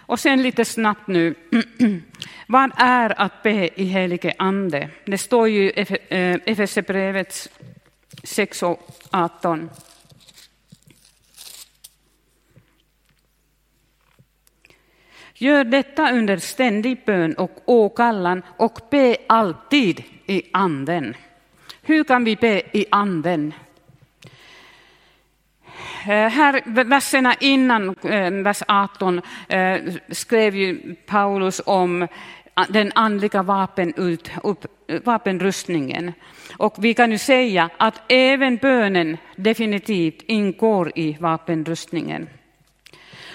Och 0.09 0.19
sen 0.19 0.43
lite 0.43 0.65
snabbt 0.65 1.07
nu. 1.07 1.35
Vad 2.47 2.71
är 2.77 3.21
att 3.21 3.43
be 3.43 3.81
i 3.81 3.83
helige 3.83 4.33
ande? 4.37 4.89
Det 5.05 5.17
står 5.17 5.49
ju 5.49 5.69
i 5.69 5.79
eh, 6.09 6.37
Efesierbrevet 6.45 7.49
6 8.23 8.63
och 8.63 8.79
18. 9.11 9.69
Gör 15.41 15.63
detta 15.63 16.11
under 16.11 16.37
ständig 16.37 16.97
bön 17.05 17.33
och 17.33 17.51
åkallan 17.65 18.41
och 18.57 18.79
be 18.89 19.17
alltid 19.27 20.03
i 20.25 20.41
anden. 20.53 21.15
Hur 21.81 22.03
kan 22.03 22.23
vi 22.23 22.35
be 22.35 22.61
i 22.71 22.85
anden? 22.91 23.53
Eh, 26.07 26.29
här, 26.29 26.83
verserna 26.83 27.35
innan 27.39 27.95
eh, 28.03 28.31
vers 28.31 28.63
18 28.67 29.21
eh, 29.47 29.77
skrev 30.09 30.55
ju 30.55 30.95
Paulus 31.05 31.61
om 31.65 32.07
den 32.69 32.91
andliga 32.95 33.43
vapen 33.43 33.93
ut, 33.97 34.31
upp, 34.43 34.65
vapenrustningen. 35.03 36.11
Och 36.57 36.75
vi 36.77 36.93
kan 36.93 37.11
ju 37.11 37.17
säga 37.17 37.69
att 37.77 38.01
även 38.07 38.57
bönen 38.57 39.17
definitivt 39.35 40.21
ingår 40.27 40.91
i 40.95 41.17
vapenrustningen. 41.19 42.27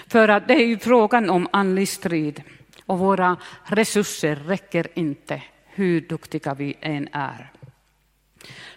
För 0.07 0.27
att 0.27 0.47
det 0.47 0.53
är 0.53 0.65
ju 0.65 0.77
frågan 0.77 1.29
om 1.29 1.47
andlig 1.51 1.89
strid 1.89 2.43
och 2.85 2.99
våra 2.99 3.37
resurser 3.63 4.35
räcker 4.35 4.87
inte 4.93 5.41
hur 5.65 6.01
duktiga 6.01 6.53
vi 6.53 6.77
än 6.81 7.09
är. 7.11 7.51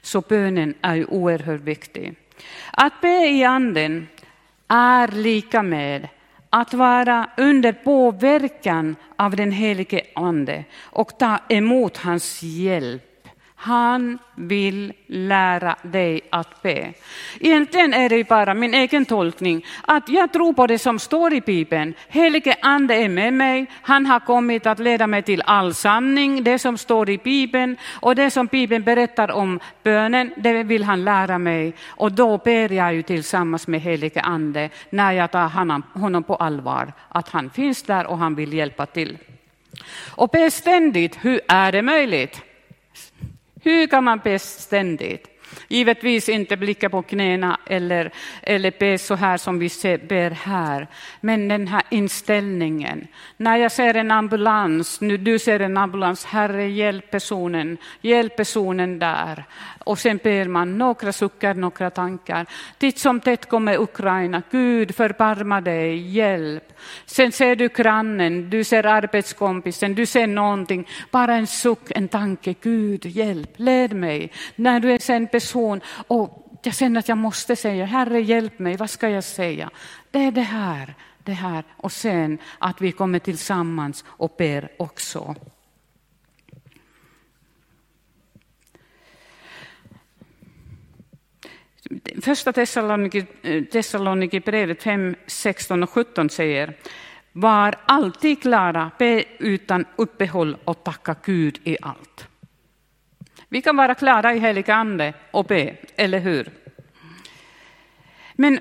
Så 0.01 0.21
bönen 0.21 0.75
är 0.81 0.95
ju 0.95 1.05
oerhört 1.05 1.61
viktig. 1.61 2.15
Att 2.73 3.01
be 3.01 3.27
i 3.27 3.45
anden 3.45 4.09
är 4.69 5.09
lika 5.09 5.63
med 5.63 6.09
att 6.51 6.75
vara 6.75 7.31
under 7.37 7.73
påverkan 7.73 8.97
av 9.17 9.37
den 9.37 9.53
helige 9.53 10.03
Ande 10.15 10.65
och 10.81 11.19
ta 11.19 11.39
emot 11.49 11.97
hans 11.97 12.43
hjälp 12.43 13.08
han 13.61 14.19
vill 14.35 14.93
lära 15.07 15.77
dig 15.83 16.21
att 16.31 16.63
be. 16.63 16.93
Egentligen 17.41 17.95
är 17.95 18.09
det 18.09 18.29
bara 18.29 18.55
min 18.55 18.75
egen 18.75 19.05
tolkning, 19.05 19.67
att 19.83 20.09
jag 20.09 20.33
tror 20.33 20.53
på 20.53 20.67
det 20.67 20.79
som 20.79 20.99
står 20.99 21.35
i 21.35 21.41
Bibeln. 21.41 21.95
Helige 22.09 22.57
Ande 22.63 22.95
är 22.95 23.09
med 23.09 23.33
mig, 23.33 23.67
han 23.83 24.07
har 24.07 24.21
kommit 24.21 24.67
att 24.67 24.79
leda 24.79 25.07
mig 25.07 25.23
till 25.23 25.43
all 25.47 25.75
sanning, 25.75 26.45
det 26.45 26.59
som 26.59 26.79
står 26.79 27.11
i 27.11 27.19
Bibeln 27.19 27.77
och 28.01 28.15
det 28.15 28.31
som 28.31 28.47
Bibeln 28.47 28.85
berättar 28.85 29.31
om 29.31 29.61
bönen, 29.83 30.33
det 30.37 30.63
vill 30.63 30.85
han 30.85 31.05
lära 31.05 31.39
mig. 31.39 31.73
Och 31.87 32.13
då 32.13 32.39
ber 32.39 32.73
jag 32.73 32.95
ju 32.95 33.03
tillsammans 33.03 33.67
med 33.67 33.81
helige 33.81 34.21
Ande 34.21 34.71
när 34.91 35.13
jag 35.13 35.31
tar 35.31 35.99
honom 35.99 36.23
på 36.23 36.35
allvar, 36.35 36.93
att 37.09 37.29
han 37.29 37.51
finns 37.51 37.83
där 37.83 38.07
och 38.07 38.19
han 38.19 38.35
vill 38.35 38.53
hjälpa 38.53 38.87
till. 38.87 39.19
Och 40.09 40.29
be 40.29 40.51
ständigt, 40.51 41.19
hur 41.21 41.41
är 41.49 41.73
det 41.73 41.83
möjligt? 41.83 42.43
Hur 43.69 43.87
kan 43.87 44.05
man 44.05 44.21
bäst 44.25 44.61
ständigt? 44.61 45.29
Givetvis 45.69 46.29
inte 46.29 46.57
blicka 46.57 46.91
på 46.91 47.03
knäna 47.03 47.61
eller, 47.67 48.11
eller 48.43 48.73
be 48.79 48.99
så 48.99 49.15
här 49.15 49.37
som 49.37 49.59
vi 49.59 49.69
ser, 49.69 49.99
ber 49.99 50.31
här. 50.31 50.87
Men 51.21 51.49
den 51.49 51.69
här 51.69 51.83
inställningen. 51.91 53.07
När 53.37 53.57
jag 53.57 53.73
ser 53.73 53.95
en 53.95 54.11
ambulans, 54.11 55.01
nu 55.01 55.17
du 55.17 55.39
ser 55.39 55.61
en 55.61 55.77
ambulans, 55.77 56.25
Herre 56.25 56.69
hjälp 56.69 57.11
personen, 57.11 57.77
hjälp 58.01 58.37
personen 58.37 58.99
där. 58.99 59.45
Och 59.85 59.99
sen 59.99 60.21
ber 60.23 60.45
man 60.45 60.79
några 60.79 61.13
suckar, 61.13 61.55
några 61.55 61.91
tankar. 61.91 62.47
Titt 62.79 62.99
som 62.99 63.21
tätt 63.21 63.49
kommer 63.49 63.81
Ukraina, 63.81 64.43
Gud 64.51 64.95
förbarma 64.95 65.61
dig, 65.61 65.97
hjälp. 65.97 66.73
Sen 67.07 67.33
ser 67.33 67.57
du 67.57 67.69
grannen, 67.69 68.51
du 68.51 68.65
ser 68.65 68.87
arbetskompisen, 68.87 69.95
du 69.95 70.07
ser 70.07 70.27
någonting. 70.27 70.89
Bara 71.11 71.35
en 71.35 71.47
suck, 71.47 71.91
en 71.91 72.09
tanke, 72.09 72.55
Gud 72.61 73.07
hjälp, 73.07 73.51
led 73.57 73.93
mig. 73.93 74.33
När 74.57 74.81
du 74.81 74.93
är 74.93 74.99
sen 74.99 75.27
person 75.27 75.58
och 76.07 76.59
jag 76.63 76.75
känner 76.75 77.01
att 77.01 77.09
jag 77.09 77.19
måste 77.19 77.57
säga, 77.57 77.85
Herre 77.85 78.21
hjälp 78.21 78.59
mig, 78.59 78.77
vad 78.77 78.91
ska 78.91 79.09
jag 79.09 79.25
säga? 79.25 79.71
Det 80.11 80.19
är 80.19 80.33
det 80.33 80.41
här, 80.41 80.95
det 81.25 81.33
här 81.33 81.65
och 81.77 81.93
sen 81.93 82.39
att 82.59 82.81
vi 82.81 82.93
kommer 82.93 83.19
tillsammans 83.19 84.05
och 84.09 84.35
ber 84.39 84.69
också. 84.77 85.35
Första 92.23 92.51
eh, 92.51 93.65
Thessalonikerbrevet 93.65 94.83
5, 94.83 95.17
16 95.27 95.83
och 95.83 95.91
17 95.91 96.31
säger 96.31 96.77
Var 97.33 97.75
alltid 97.87 98.43
klara, 98.43 98.91
be 98.99 99.25
utan 99.39 99.85
uppehåll 99.97 100.57
och 100.65 100.85
tacka 100.85 101.17
Gud 101.25 101.59
i 101.65 101.77
allt. 101.83 102.28
Vi 103.49 103.63
kan 103.63 103.77
vara 103.77 103.95
klara 103.95 104.35
i 104.35 104.39
helig 104.39 104.71
ande 104.71 105.15
och 105.31 105.45
be, 105.45 105.77
eller 105.97 106.19
hur? 106.19 106.51
Men 108.35 108.61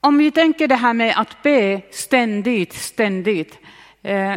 om 0.00 0.18
vi 0.18 0.30
tänker 0.30 0.68
det 0.68 0.74
här 0.74 0.94
med 0.94 1.14
att 1.16 1.42
be 1.42 1.82
ständigt, 1.90 2.72
ständigt. 2.72 3.58
Eh, 4.02 4.34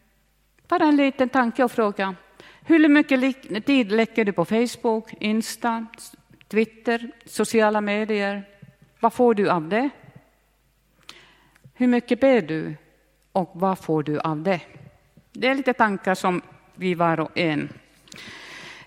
bara 0.68 0.84
en 0.84 0.96
liten 0.96 1.28
tanke 1.28 1.64
och 1.64 1.72
fråga. 1.72 2.14
Hur 2.64 2.88
mycket 2.88 3.66
tid 3.66 3.92
lägger 3.92 4.24
du 4.24 4.32
på 4.32 4.44
Facebook, 4.44 5.14
Insta, 5.20 5.86
Twitter, 6.48 7.10
sociala 7.24 7.80
medier? 7.80 8.42
Vad 9.00 9.12
får 9.12 9.34
du 9.34 9.50
av 9.50 9.68
det? 9.68 9.90
Hur 11.74 11.86
mycket 11.86 12.20
ber 12.20 12.40
du 12.40 12.74
och 13.32 13.50
vad 13.54 13.78
får 13.78 14.02
du 14.02 14.20
av 14.20 14.42
det? 14.42 14.60
Det 15.32 15.48
är 15.48 15.54
lite 15.54 15.72
tankar 15.72 16.14
som 16.14 16.42
vi 16.74 16.94
var 16.94 17.20
och 17.20 17.38
en 17.38 17.68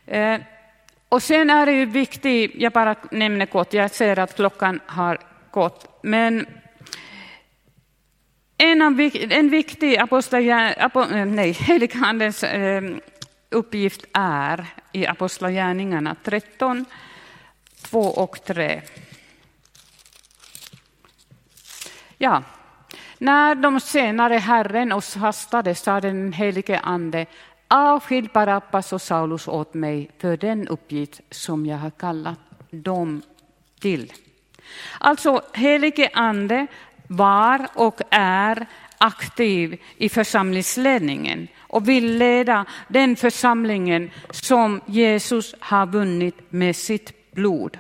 Eh, 0.08 0.40
och 1.10 1.24
sen 1.24 1.50
är 1.50 1.66
det 1.66 1.72
ju 1.72 1.86
viktigt, 1.86 2.52
jag 2.56 2.72
bara 2.72 2.96
nämner 3.12 3.46
kort, 3.46 3.74
jag 3.74 3.92
ser 3.92 4.20
att 4.20 4.36
klockan 4.36 4.80
har 4.86 5.20
gått, 5.52 6.00
men 6.02 6.46
en, 8.58 8.82
av, 8.82 9.12
en 9.30 9.50
viktig 9.50 9.98
apostlagärningarna, 9.98 11.42
eh, 11.42 11.56
heligandens 11.68 12.44
eh, 12.44 12.84
uppgift 13.50 14.06
är 14.14 14.66
i 14.92 15.08
Apostlagärningarna 15.08 16.16
13, 16.24 16.86
2 17.82 18.00
och 18.00 18.44
3. 18.46 18.82
Ja, 22.18 22.44
när 23.18 23.56
de 23.56 23.80
senare 23.80 24.34
Herren 24.36 24.92
oss 24.92 25.16
hastade 25.16 25.76
sa 25.76 26.02
den 26.02 26.34
helige 26.34 26.80
Ande 26.80 27.26
avskilj 27.68 28.30
Barabbas 28.34 28.94
och 28.94 29.02
Saulus 29.02 29.48
åt 29.48 29.74
mig 29.74 30.10
för 30.18 30.38
den 30.38 30.68
uppgift 30.68 31.22
som 31.32 31.66
jag 31.66 31.78
har 31.78 31.90
kallat 31.92 32.40
dem 32.70 33.22
till. 33.80 34.14
Alltså, 35.00 35.42
helige 35.54 36.10
Ande 36.14 36.68
var 37.08 37.68
och 37.74 38.02
är 38.12 38.66
aktiv 38.98 39.82
i 39.98 40.10
församlingsledningen 40.10 41.48
och 41.58 41.90
vill 41.90 42.18
leda 42.18 42.66
den 42.88 43.16
församlingen 43.16 44.12
som 44.30 44.82
Jesus 44.86 45.56
har 45.60 45.86
vunnit 45.86 46.36
med 46.50 46.76
sitt 46.76 47.32
blod. 47.32 47.80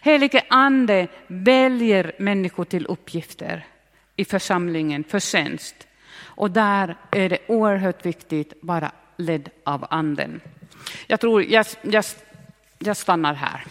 Helige 0.00 0.42
Ande 0.48 1.08
väljer 1.26 2.12
människor 2.18 2.64
till 2.64 2.86
uppgifter 2.86 3.66
i 4.16 4.24
församlingen 4.24 5.04
för 5.04 5.20
tjänst. 5.20 5.86
Och 6.24 6.50
där 6.50 6.96
är 7.10 7.28
det 7.28 7.38
oerhört 7.48 8.06
viktigt 8.06 8.52
att 8.52 8.58
vara 8.60 8.92
ledd 9.16 9.50
av 9.64 9.86
Anden. 9.90 10.40
Jag 11.06 11.20
tror 11.20 11.42
jag, 11.42 11.66
jag, 11.82 12.04
jag 12.78 12.96
stannar 12.96 13.34
här. 13.34 13.64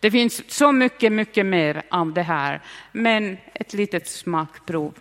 Det 0.00 0.10
finns 0.10 0.50
så 0.50 0.72
mycket, 0.72 1.12
mycket 1.12 1.46
mer 1.46 1.82
av 1.90 2.12
det 2.12 2.22
här, 2.22 2.62
men 2.92 3.36
ett 3.54 3.72
litet 3.72 4.08
smakprov. 4.08 4.94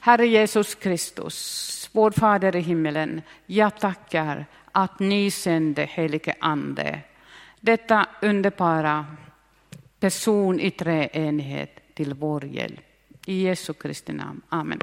Herre 0.00 0.26
Jesus 0.26 0.74
Kristus, 0.74 1.90
vår 1.92 2.10
Fader 2.10 2.56
i 2.56 2.60
himmelen, 2.60 3.22
jag 3.46 3.78
tackar 3.80 4.46
att 4.72 4.98
ni 4.98 5.30
sände 5.30 5.84
helige 5.84 6.34
Ande, 6.40 7.00
detta 7.60 8.06
underbara 8.22 9.06
person 10.00 10.60
i 10.60 10.70
treenighet 10.70 11.94
till 11.94 12.14
vår 12.14 12.44
hjälp. 12.44 12.80
I 13.26 13.42
Jesu 13.42 13.72
Kristi 13.72 14.12
namn. 14.12 14.40
Amen. 14.48 14.80